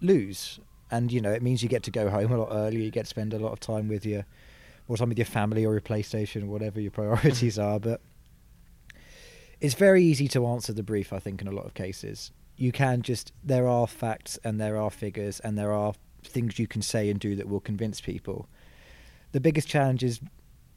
lose, 0.00 0.60
and 0.90 1.12
you 1.12 1.20
know, 1.20 1.32
it 1.32 1.42
means 1.42 1.62
you 1.62 1.68
get 1.68 1.82
to 1.84 1.90
go 1.90 2.08
home 2.08 2.32
a 2.32 2.38
lot 2.38 2.48
earlier. 2.50 2.80
You 2.80 2.90
get 2.90 3.04
to 3.04 3.08
spend 3.08 3.34
a 3.34 3.38
lot 3.38 3.52
of 3.52 3.60
time 3.60 3.88
with 3.88 4.06
your 4.06 4.24
or 4.88 4.96
time 4.96 5.10
with 5.10 5.18
your 5.18 5.26
family 5.26 5.64
or 5.64 5.72
your 5.72 5.82
PlayStation, 5.82 6.44
or 6.44 6.46
whatever 6.46 6.80
your 6.80 6.90
priorities 6.90 7.58
are. 7.58 7.78
But 7.78 8.00
it's 9.60 9.74
very 9.74 10.02
easy 10.02 10.28
to 10.28 10.46
answer 10.46 10.72
the 10.72 10.82
brief, 10.82 11.12
I 11.12 11.18
think, 11.18 11.42
in 11.42 11.48
a 11.48 11.52
lot 11.52 11.66
of 11.66 11.74
cases. 11.74 12.32
You 12.56 12.72
can 12.72 13.02
just, 13.02 13.32
there 13.44 13.68
are 13.68 13.86
facts 13.86 14.38
and 14.42 14.60
there 14.60 14.76
are 14.76 14.90
figures 14.90 15.40
and 15.40 15.56
there 15.56 15.72
are 15.72 15.92
things 16.24 16.58
you 16.58 16.66
can 16.66 16.82
say 16.82 17.10
and 17.10 17.20
do 17.20 17.36
that 17.36 17.48
will 17.48 17.60
convince 17.60 18.00
people. 18.00 18.48
The 19.32 19.40
biggest 19.40 19.68
challenge 19.68 20.02
is 20.02 20.20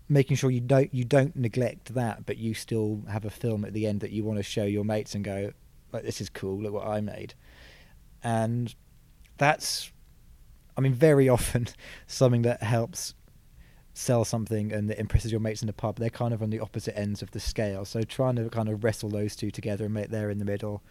making 0.09 0.35
sure 0.35 0.51
you 0.51 0.59
don't 0.59 0.93
you 0.93 1.05
don't 1.05 1.35
neglect 1.37 1.93
that, 1.93 2.25
but 2.25 2.37
you 2.37 2.53
still 2.53 3.01
have 3.09 3.23
a 3.23 3.29
film 3.29 3.63
at 3.63 3.73
the 3.73 3.87
end 3.87 4.01
that 4.01 4.11
you 4.11 4.25
want 4.25 4.37
to 4.37 4.43
show 4.43 4.65
your 4.65 4.83
mates 4.83 5.15
and 5.15 5.23
go, 5.23 5.53
like, 5.93 6.03
this 6.03 6.19
is 6.19 6.29
cool, 6.29 6.61
look 6.61 6.73
what 6.73 6.85
I 6.85 7.01
made. 7.01 7.33
And 8.23 8.75
that's 9.37 9.91
I 10.77 10.81
mean, 10.81 10.93
very 10.93 11.29
often 11.37 11.67
something 12.07 12.41
that 12.43 12.63
helps 12.63 13.13
sell 13.93 14.23
something 14.23 14.71
and 14.71 14.89
that 14.89 14.99
impresses 14.99 15.31
your 15.31 15.41
mates 15.41 15.61
in 15.61 15.67
the 15.67 15.73
pub, 15.73 15.97
they're 15.97 16.09
kind 16.09 16.33
of 16.33 16.41
on 16.41 16.49
the 16.49 16.59
opposite 16.59 16.97
ends 16.97 17.21
of 17.21 17.31
the 17.31 17.39
scale. 17.39 17.85
So 17.85 18.03
trying 18.03 18.35
to 18.37 18.49
kind 18.49 18.69
of 18.69 18.83
wrestle 18.83 19.09
those 19.09 19.35
two 19.35 19.51
together 19.51 19.85
and 19.85 19.93
make 19.93 20.09
they're 20.09 20.29
in 20.29 20.39
the 20.39 20.45
middle, 20.45 20.81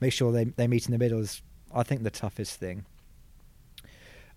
make 0.00 0.12
sure 0.12 0.32
they 0.32 0.44
they 0.44 0.66
meet 0.66 0.86
in 0.86 0.92
the 0.92 0.98
middle 0.98 1.20
is, 1.20 1.42
I 1.74 1.82
think, 1.82 2.02
the 2.02 2.10
toughest 2.10 2.58
thing. 2.58 2.84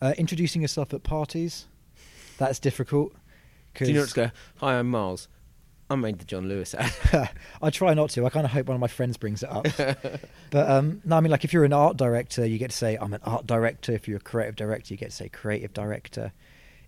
Uh, 0.01 0.13
introducing 0.17 0.61
yourself 0.61 0.93
at 0.93 1.03
parties, 1.03 1.67
that's 2.37 2.59
difficult. 2.59 3.13
Do 3.75 3.85
you 3.85 3.93
not 3.93 4.01
just 4.03 4.15
go, 4.15 4.31
"Hi, 4.57 4.79
I'm 4.79 4.89
Miles. 4.89 5.27
I 5.89 5.95
made 5.95 6.19
the 6.19 6.25
John 6.25 6.47
Lewis 6.49 6.73
ad." 6.73 7.29
I 7.61 7.69
try 7.69 7.93
not 7.93 8.09
to. 8.11 8.25
I 8.25 8.29
kind 8.29 8.45
of 8.45 8.51
hope 8.51 8.67
one 8.67 8.75
of 8.75 8.81
my 8.81 8.87
friends 8.87 9.17
brings 9.17 9.43
it 9.43 9.49
up. 9.49 9.67
but 10.49 10.69
um, 10.69 11.01
no, 11.05 11.17
I 11.17 11.19
mean, 11.19 11.31
like 11.31 11.43
if 11.43 11.53
you're 11.53 11.65
an 11.65 11.73
art 11.73 11.97
director, 11.97 12.45
you 12.45 12.57
get 12.57 12.71
to 12.71 12.77
say, 12.77 12.97
I'm 12.99 13.13
an 13.13 13.21
art 13.23 13.45
director. 13.45 13.91
If 13.91 14.07
you're 14.07 14.17
a 14.17 14.21
creative 14.21 14.55
director, 14.55 14.93
you 14.93 14.97
get 14.97 15.11
to 15.11 15.15
say 15.15 15.29
creative 15.29 15.73
director. 15.73 16.33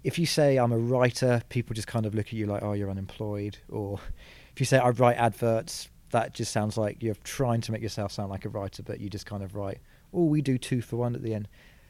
If 0.03 0.17
you 0.17 0.25
say, 0.25 0.57
I'm 0.57 0.71
a 0.71 0.77
writer, 0.77 1.41
people 1.49 1.73
just 1.73 1.87
kind 1.87 2.05
of 2.05 2.15
look 2.15 2.27
at 2.27 2.33
you 2.33 2.45
like, 2.45 2.63
oh, 2.63 2.73
you're 2.73 2.89
unemployed. 2.89 3.57
Or 3.69 3.99
if 4.53 4.59
you 4.59 4.65
say, 4.65 4.77
I 4.77 4.89
write 4.89 5.17
adverts, 5.17 5.89
that 6.11 6.33
just 6.33 6.51
sounds 6.51 6.77
like 6.77 7.03
you're 7.03 7.15
trying 7.23 7.61
to 7.61 7.71
make 7.71 7.81
yourself 7.81 8.11
sound 8.11 8.29
like 8.29 8.45
a 8.45 8.49
writer, 8.49 8.81
but 8.83 8.99
you 8.99 9.09
just 9.09 9.25
kind 9.25 9.43
of 9.43 9.55
write, 9.55 9.79
oh, 10.13 10.25
we 10.25 10.41
do 10.41 10.57
two 10.57 10.81
for 10.81 10.95
one 10.95 11.13
at 11.13 11.21
the 11.21 11.33
end. 11.33 11.47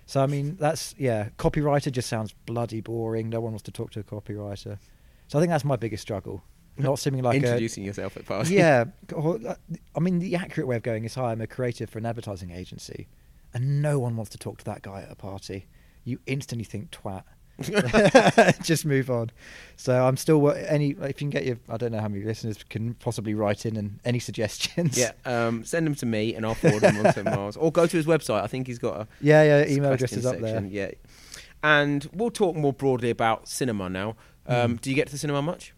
So, 0.07 0.21
I 0.21 0.25
mean, 0.25 0.55
that's, 0.59 0.95
yeah, 0.97 1.29
copywriter 1.37 1.91
just 1.91 2.09
sounds 2.09 2.33
bloody 2.45 2.81
boring. 2.81 3.29
No 3.29 3.41
one 3.41 3.51
wants 3.51 3.63
to 3.63 3.71
talk 3.71 3.91
to 3.91 3.99
a 3.99 4.03
copywriter. 4.03 4.79
So 5.27 5.37
I 5.37 5.41
think 5.41 5.51
that's 5.51 5.65
my 5.65 5.75
biggest 5.75 6.01
struggle 6.01 6.43
not 6.79 6.99
seeming 6.99 7.23
like 7.23 7.37
introducing 7.37 7.83
a, 7.83 7.87
yourself 7.87 8.17
at 8.17 8.25
parties. 8.25 8.51
Yeah, 8.51 8.85
I 9.95 9.99
mean 9.99 10.19
the 10.19 10.35
accurate 10.35 10.67
way 10.67 10.75
of 10.75 10.83
going 10.83 11.03
is, 11.05 11.15
"Hi, 11.15 11.31
I'm 11.31 11.41
a 11.41 11.47
creative 11.47 11.89
for 11.89 11.99
an 11.99 12.05
advertising 12.05 12.51
agency," 12.51 13.07
and 13.53 13.81
no 13.81 13.99
one 13.99 14.15
wants 14.15 14.31
to 14.31 14.37
talk 14.37 14.57
to 14.59 14.65
that 14.65 14.81
guy 14.81 15.01
at 15.01 15.11
a 15.11 15.15
party. 15.15 15.67
You 16.03 16.19
instantly 16.25 16.63
think 16.63 16.91
twat. 16.91 17.23
just 18.63 18.85
move 18.85 19.09
on. 19.09 19.31
So 19.77 20.05
I'm 20.05 20.15
still 20.15 20.51
any 20.51 20.91
if 20.91 21.07
you 21.07 21.13
can 21.13 21.29
get 21.31 21.45
your 21.45 21.57
I 21.69 21.77
don't 21.77 21.91
know 21.91 21.99
how 21.99 22.07
many 22.07 22.23
listeners 22.23 22.63
can 22.69 22.93
possibly 22.95 23.33
write 23.33 23.65
in 23.65 23.75
and 23.77 23.99
any 24.05 24.19
suggestions. 24.19 24.97
Yeah, 24.97 25.13
um, 25.25 25.63
send 25.63 25.87
them 25.87 25.95
to 25.95 26.05
me 26.05 26.35
and 26.35 26.45
I'll 26.45 26.53
forward 26.53 26.81
them 26.81 27.03
on 27.03 27.13
to 27.13 27.23
Miles. 27.23 27.57
Or 27.57 27.71
go 27.71 27.87
to 27.87 27.97
his 27.97 28.05
website. 28.05 28.43
I 28.43 28.47
think 28.47 28.67
he's 28.67 28.77
got 28.77 29.01
a 29.01 29.07
yeah 29.21 29.43
yeah 29.43 29.67
email 29.67 29.91
address 29.91 30.13
is 30.13 30.25
up 30.25 30.39
there. 30.39 30.63
Yeah, 30.65 30.91
and 31.63 32.07
we'll 32.13 32.31
talk 32.31 32.55
more 32.55 32.73
broadly 32.73 33.09
about 33.09 33.47
cinema 33.47 33.89
now. 33.89 34.15
Um, 34.45 34.77
mm. 34.77 34.81
Do 34.81 34.89
you 34.89 34.95
get 34.95 35.07
to 35.07 35.13
the 35.13 35.17
cinema 35.17 35.41
much? 35.41 35.73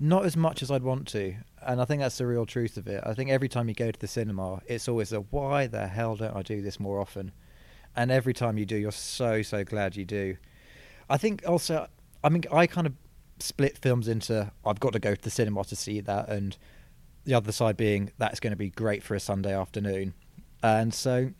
Not 0.00 0.24
as 0.24 0.36
much 0.36 0.62
as 0.62 0.70
I'd 0.70 0.82
want 0.82 1.08
to, 1.08 1.34
and 1.66 1.80
I 1.80 1.84
think 1.84 2.00
that's 2.00 2.18
the 2.18 2.26
real 2.26 2.46
truth 2.46 2.76
of 2.76 2.86
it. 2.86 3.02
I 3.04 3.14
think 3.14 3.30
every 3.30 3.48
time 3.48 3.68
you 3.68 3.74
go 3.74 3.90
to 3.90 3.98
the 3.98 4.06
cinema, 4.06 4.60
it's 4.66 4.88
always 4.88 5.12
a 5.12 5.20
why 5.20 5.66
the 5.66 5.88
hell 5.88 6.14
don't 6.14 6.36
I 6.36 6.42
do 6.42 6.62
this 6.62 6.78
more 6.78 7.00
often? 7.00 7.32
And 7.96 8.12
every 8.12 8.32
time 8.32 8.58
you 8.58 8.64
do, 8.64 8.76
you're 8.76 8.92
so 8.92 9.42
so 9.42 9.64
glad 9.64 9.96
you 9.96 10.04
do. 10.04 10.36
I 11.10 11.16
think 11.16 11.42
also, 11.46 11.88
I 12.22 12.28
mean, 12.28 12.44
I 12.52 12.66
kind 12.68 12.86
of 12.86 12.92
split 13.40 13.78
films 13.78 14.08
into 14.08 14.52
I've 14.64 14.80
got 14.80 14.92
to 14.92 14.98
go 15.00 15.14
to 15.14 15.22
the 15.22 15.30
cinema 15.30 15.64
to 15.64 15.76
see 15.76 16.00
that, 16.00 16.28
and 16.28 16.56
the 17.24 17.34
other 17.34 17.52
side 17.52 17.76
being 17.76 18.12
that's 18.18 18.40
going 18.40 18.52
to 18.52 18.56
be 18.56 18.70
great 18.70 19.02
for 19.02 19.14
a 19.14 19.20
Sunday 19.20 19.54
afternoon. 19.54 20.14
And 20.62 20.94
so 20.94 21.32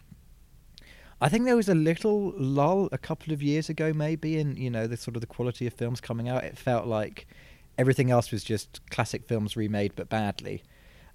I 1.21 1.29
think 1.29 1.45
there 1.45 1.57
was 1.57 1.69
a 1.69 1.75
little 1.75 2.33
lull 2.37 2.89
a 2.93 2.99
couple 2.99 3.33
of 3.33 3.43
years 3.43 3.69
ago, 3.69 3.93
maybe, 3.93 4.39
in 4.39 4.57
you 4.57 4.71
know 4.71 4.87
the 4.87 4.97
sort 4.97 5.17
of 5.17 5.21
the 5.21 5.27
quality 5.27 5.67
of 5.67 5.75
films 5.75 6.01
coming 6.01 6.29
out. 6.29 6.45
It 6.45 6.59
felt 6.59 6.87
like 6.87 7.27
everything 7.79 8.11
else 8.11 8.31
was 8.31 8.45
just 8.45 8.81
classic 8.91 9.25
films 9.25 9.57
remade 9.57 9.93
but 9.95 10.09
badly. 10.09 10.65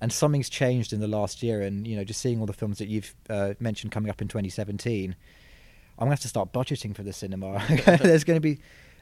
And 0.02 0.12
something's 0.12 0.50
changed 0.50 0.92
in 0.92 1.00
the 1.00 1.08
last 1.08 1.44
year, 1.44 1.62
and 1.62 1.86
you 1.88 1.96
know, 1.96 2.04
just 2.04 2.20
seeing 2.20 2.40
all 2.40 2.46
the 2.46 2.54
films 2.54 2.78
that 2.80 2.88
you've 2.88 3.16
uh, 3.30 3.54
mentioned 3.60 3.92
coming 3.92 4.10
up 4.10 4.22
in 4.22 4.28
2017, 4.28 5.12
I'm 5.12 6.00
gonna 6.00 6.12
have 6.12 6.20
to 6.22 6.28
start 6.28 6.52
budgeting 6.52 6.96
for 6.96 7.04
the 7.04 7.14
cinema. 7.14 7.64
There's 7.86 8.24
going 8.24 8.36
to 8.36 8.42
be, 8.42 8.60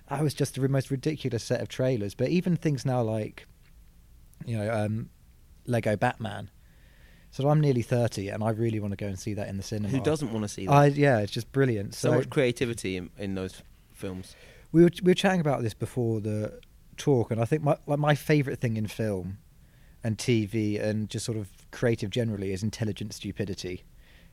I 0.10 0.21
was 0.21 0.34
just 0.34 0.56
the 0.56 0.67
most 0.67 0.91
ridiculous 0.91 1.43
set 1.43 1.62
of 1.62 1.69
trailers. 1.69 2.13
But 2.13 2.30
even 2.30 2.56
things 2.56 2.86
now 2.86 3.02
like, 3.02 3.47
you 4.45 4.58
know, 4.58 4.71
um, 4.71 5.10
Lego 5.65 5.95
Batman. 5.95 6.52
So 7.32 7.47
I'm 7.50 7.62
nearly 7.62 7.82
30, 7.82 8.28
and 8.28 8.43
I 8.43 8.50
really 8.50 8.80
want 8.80 8.91
to 8.91 8.97
go 8.97 9.08
and 9.08 9.17
see 9.17 9.34
that 9.36 9.47
in 9.47 9.56
the 9.56 9.63
cinema. 9.63 9.88
Who 9.88 10.02
doesn't 10.02 10.34
want 10.34 10.43
to 10.43 10.50
see 10.50 10.65
that? 10.65 10.71
I, 10.71 10.86
yeah, 10.88 11.19
it's 11.19 11.32
just 11.32 11.52
brilliant. 11.54 11.95
So, 11.95 12.10
so 12.10 12.17
much 12.17 12.30
creativity 12.30 12.97
in, 12.97 13.10
in 13.17 13.36
those 13.36 13.63
films. 13.93 14.36
We 14.74 14.84
were 14.84 14.91
we 15.02 15.12
were 15.12 15.15
chatting 15.15 15.39
about 15.39 15.62
this 15.63 15.74
before 15.74 16.19
the 16.19 16.60
talk, 17.01 17.31
and 17.31 17.41
I 17.41 17.45
think 17.45 17.63
my 17.63 17.77
like 17.87 17.99
my 17.99 18.15
favorite 18.15 18.59
thing 18.59 18.77
in 18.77 18.87
film 18.87 19.37
and 20.03 20.17
TV 20.17 20.81
and 20.81 21.09
just 21.09 21.25
sort 21.25 21.37
of 21.37 21.49
creative 21.71 22.09
generally 22.09 22.51
is 22.53 22.63
intelligent 22.63 23.13
stupidity. 23.13 23.83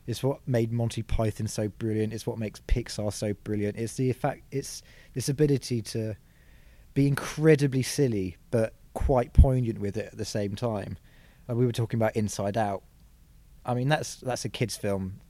It's 0.07 0.23
what 0.23 0.39
made 0.47 0.71
Monty 0.71 1.03
Python 1.03 1.47
so 1.47 1.67
brilliant. 1.67 2.13
It's 2.13 2.25
what 2.25 2.39
makes 2.39 2.61
Pixar 2.61 3.13
so 3.13 3.33
brilliant. 3.43 3.77
It's 3.77 3.95
the 3.95 4.09
effect. 4.09 4.43
It's 4.51 4.81
this 5.13 5.29
ability 5.29 5.81
to 5.83 6.15
be 6.93 7.07
incredibly 7.07 7.83
silly 7.83 8.37
but 8.49 8.73
quite 8.93 9.33
poignant 9.33 9.79
with 9.79 9.97
it 9.97 10.07
at 10.11 10.17
the 10.17 10.25
same 10.25 10.55
time. 10.55 10.97
Uh, 11.49 11.55
we 11.55 11.65
were 11.65 11.71
talking 11.71 11.99
about 11.99 12.15
Inside 12.15 12.57
Out. 12.57 12.83
I 13.65 13.73
mean, 13.73 13.89
that's 13.89 14.15
that's 14.15 14.45
a 14.45 14.49
kids' 14.49 14.77
film 14.77 15.21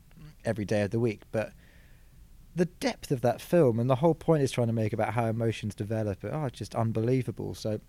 every 0.44 0.64
day 0.64 0.82
of 0.82 0.90
the 0.90 1.00
week, 1.00 1.22
but 1.32 1.52
the 2.60 2.66
depth 2.66 3.10
of 3.10 3.22
that 3.22 3.40
film 3.40 3.80
and 3.80 3.88
the 3.88 3.94
whole 3.96 4.14
point 4.14 4.42
is 4.42 4.50
trying 4.50 4.66
to 4.66 4.72
make 4.74 4.92
about 4.92 5.14
how 5.14 5.24
emotions 5.24 5.74
develop. 5.74 6.18
Oh, 6.22 6.50
just 6.50 6.74
unbelievable. 6.74 7.54
So, 7.54 7.80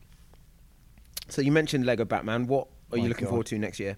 so 1.27 1.41
you 1.41 1.51
mentioned 1.51 1.85
Lego 1.85 2.05
Batman. 2.05 2.47
What 2.47 2.69
are 2.89 2.97
you 2.97 3.09
looking 3.09 3.25
God. 3.25 3.31
forward 3.31 3.47
to 3.47 3.59
next 3.59 3.81
year? 3.81 3.97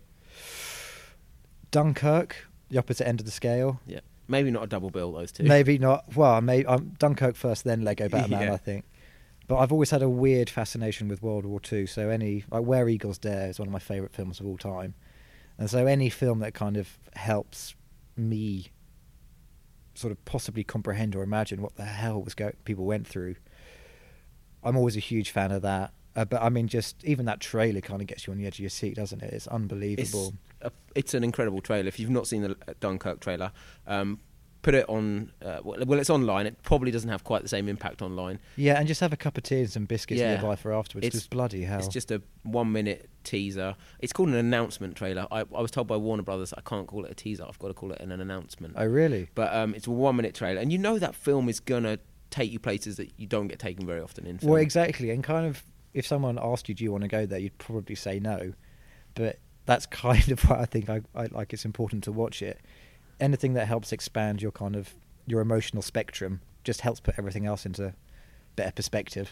Dunkirk, 1.69 2.47
the 2.69 2.79
opposite 2.79 3.07
end 3.07 3.19
of 3.19 3.27
the 3.27 3.31
scale. 3.31 3.81
Yeah, 3.85 3.99
maybe 4.27 4.49
not 4.49 4.63
a 4.63 4.67
double 4.67 4.89
bill 4.89 5.11
those 5.11 5.31
two. 5.31 5.43
Maybe 5.43 5.77
not. 5.77 6.15
Well, 6.15 6.41
maybe 6.41 6.65
um, 6.65 6.93
Dunkirk 6.97 7.35
first, 7.35 7.65
then 7.65 7.83
Lego 7.83 8.09
Batman. 8.09 8.47
yeah. 8.47 8.53
I 8.53 8.57
think. 8.57 8.83
But 9.47 9.57
I've 9.57 9.71
always 9.71 9.91
had 9.91 10.01
a 10.01 10.09
weird 10.09 10.49
fascination 10.49 11.07
with 11.07 11.21
World 11.21 11.45
War 11.45 11.59
Two. 11.59 11.85
So 11.85 12.09
any 12.09 12.45
like 12.49 12.63
Where 12.63 12.89
Eagles 12.89 13.19
Dare 13.19 13.47
is 13.47 13.59
one 13.59 13.67
of 13.67 13.71
my 13.71 13.77
favourite 13.77 14.11
films 14.11 14.39
of 14.39 14.47
all 14.47 14.57
time, 14.57 14.95
and 15.59 15.69
so 15.69 15.85
any 15.85 16.09
film 16.09 16.39
that 16.39 16.55
kind 16.55 16.77
of 16.77 16.97
helps 17.13 17.75
me 18.17 18.71
sort 19.93 20.11
of 20.11 20.23
possibly 20.25 20.63
comprehend 20.63 21.15
or 21.15 21.23
imagine 21.23 21.61
what 21.61 21.75
the 21.75 21.85
hell 21.85 22.21
was 22.21 22.33
go- 22.33 22.53
people 22.65 22.85
went 22.85 23.07
through. 23.07 23.35
I'm 24.63 24.77
always 24.77 24.95
a 24.95 25.01
huge 25.01 25.31
fan 25.31 25.51
of 25.51 25.61
that. 25.61 25.93
Uh, 26.15 26.25
but 26.25 26.41
I 26.41 26.49
mean, 26.49 26.67
just 26.67 27.03
even 27.03 27.25
that 27.25 27.39
trailer 27.39 27.81
kind 27.81 28.01
of 28.01 28.07
gets 28.07 28.27
you 28.27 28.33
on 28.33 28.37
the 28.37 28.45
edge 28.45 28.55
of 28.55 28.59
your 28.59 28.69
seat, 28.69 28.95
doesn't 28.95 29.21
it? 29.23 29.33
It's 29.33 29.47
unbelievable. 29.47 30.33
It's, 30.61 30.67
a, 30.67 30.71
it's 30.95 31.13
an 31.13 31.23
incredible 31.23 31.59
trailer. 31.61 31.87
If 31.87 31.99
you've 31.99 32.11
not 32.11 32.27
seen 32.27 32.43
the 32.43 32.55
Dunkirk 32.79 33.19
trailer, 33.19 33.51
um, 33.87 34.19
put 34.63 34.73
it 34.73 34.89
on. 34.89 35.31
Uh, 35.45 35.59
well, 35.63 35.99
it's 35.99 36.09
online. 36.09 36.47
It 36.47 36.63
probably 36.63 36.89
doesn't 36.89 37.09
have 37.09 37.23
quite 37.23 37.43
the 37.43 37.49
same 37.49 37.69
impact 37.69 38.01
online. 38.01 38.39
Yeah, 38.55 38.79
and 38.79 38.87
just 38.87 39.01
have 39.01 39.13
a 39.13 39.17
cup 39.17 39.37
of 39.37 39.43
tea 39.43 39.59
and 39.59 39.69
some 39.69 39.85
biscuits 39.85 40.19
yeah. 40.19 40.35
nearby 40.35 40.55
for 40.55 40.73
afterwards. 40.73 41.05
It's 41.05 41.15
just 41.15 41.29
bloody 41.29 41.63
hell. 41.63 41.77
It's 41.77 41.87
just 41.87 42.09
a 42.09 42.21
one-minute 42.41 43.09
teaser. 43.23 43.75
It's 43.99 44.11
called 44.11 44.29
an 44.29 44.35
announcement 44.35 44.95
trailer. 44.95 45.27
I, 45.29 45.41
I 45.41 45.61
was 45.61 45.69
told 45.69 45.87
by 45.87 45.97
Warner 45.97 46.23
Brothers 46.23 46.53
I 46.57 46.61
can't 46.61 46.87
call 46.87 47.05
it 47.05 47.11
a 47.11 47.15
teaser. 47.15 47.45
I've 47.47 47.59
got 47.59 47.67
to 47.67 47.73
call 47.75 47.91
it 47.91 47.99
an, 47.99 48.11
an 48.11 48.21
announcement. 48.21 48.73
Oh, 48.77 48.87
really? 48.87 49.29
But 49.35 49.53
um, 49.53 49.75
it's 49.75 49.85
a 49.85 49.91
one-minute 49.91 50.33
trailer, 50.33 50.59
and 50.59 50.71
you 50.71 50.79
know 50.79 50.97
that 50.97 51.13
film 51.13 51.49
is 51.49 51.59
gonna 51.59 51.99
take 52.31 52.51
you 52.51 52.59
places 52.59 52.95
that 52.97 53.11
you 53.17 53.27
don't 53.27 53.47
get 53.47 53.59
taken 53.59 53.85
very 53.85 54.01
often 54.01 54.25
in. 54.25 54.39
Film. 54.39 54.53
Well, 54.53 54.61
exactly, 54.61 55.11
and 55.11 55.23
kind 55.23 55.45
of 55.45 55.63
if 55.93 56.07
someone 56.07 56.39
asked 56.41 56.69
you, 56.69 56.75
"Do 56.75 56.83
you 56.85 56.91
want 56.91 57.03
to 57.03 57.09
go 57.09 57.25
there?" 57.25 57.39
you'd 57.39 57.57
probably 57.57 57.95
say 57.95 58.19
no, 58.19 58.53
but 59.13 59.39
that's 59.65 59.85
kind 60.05 60.31
of 60.31 60.41
why 60.49 60.61
I 60.61 60.65
think 60.65 60.89
I, 60.89 61.01
I 61.13 61.25
like. 61.25 61.51
It's 61.51 61.65
important 61.65 62.05
to 62.05 62.13
watch 62.13 62.41
it. 62.41 62.61
Anything 63.19 63.53
that 63.53 63.67
helps 63.67 63.91
expand 63.91 64.41
your 64.41 64.51
kind 64.51 64.75
of 64.75 64.93
your 65.25 65.41
emotional 65.41 65.81
spectrum 65.81 66.41
just 66.63 66.81
helps 66.81 66.99
put 66.99 67.15
everything 67.17 67.45
else 67.45 67.65
into 67.65 67.93
better 68.55 68.71
perspective. 68.71 69.31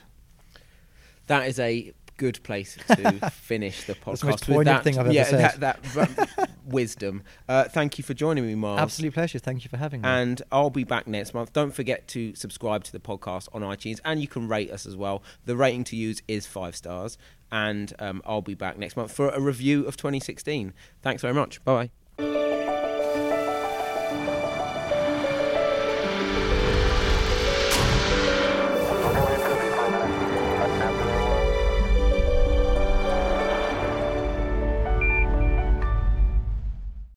That 1.27 1.47
is 1.47 1.59
a 1.59 1.93
good 2.17 2.43
place 2.43 2.77
to 2.87 3.29
finish 3.31 3.85
the 3.85 3.95
podcast. 3.95 4.05
That's 4.05 4.21
the 4.21 4.27
most 4.27 4.45
poignant 4.45 4.65
that, 4.65 4.83
thing 4.83 4.99
I've 4.99 5.05
ever 5.07 5.13
yeah, 5.13 5.23
said. 5.23 5.61
That, 5.61 5.83
that 5.83 6.49
wisdom. 6.65 7.23
Uh, 7.47 7.65
thank 7.65 7.97
you 7.97 8.03
for 8.03 8.13
joining 8.13 8.45
me, 8.45 8.55
Miles. 8.55 8.79
Absolute 8.79 9.13
pleasure. 9.13 9.39
Thank 9.39 9.63
you 9.63 9.69
for 9.69 9.77
having 9.77 10.01
me. 10.01 10.07
And 10.07 10.41
I'll 10.51 10.69
be 10.69 10.83
back 10.83 11.07
next 11.07 11.33
month. 11.33 11.53
Don't 11.53 11.73
forget 11.73 12.07
to 12.09 12.35
subscribe 12.35 12.83
to 12.85 12.91
the 12.91 12.99
podcast 12.99 13.49
on 13.53 13.61
iTunes, 13.61 13.99
and 14.05 14.21
you 14.21 14.27
can 14.27 14.47
rate 14.47 14.71
us 14.71 14.85
as 14.85 14.95
well. 14.95 15.23
The 15.45 15.55
rating 15.55 15.83
to 15.85 15.95
use 15.95 16.21
is 16.27 16.45
five 16.45 16.75
stars. 16.75 17.17
And 17.51 17.93
um, 17.99 18.21
I'll 18.25 18.41
be 18.41 18.53
back 18.53 18.77
next 18.77 18.95
month 18.95 19.11
for 19.11 19.29
a 19.29 19.41
review 19.41 19.85
of 19.85 19.97
2016. 19.97 20.73
Thanks 21.01 21.21
very 21.21 21.33
much. 21.33 21.63
Bye. 21.65 21.89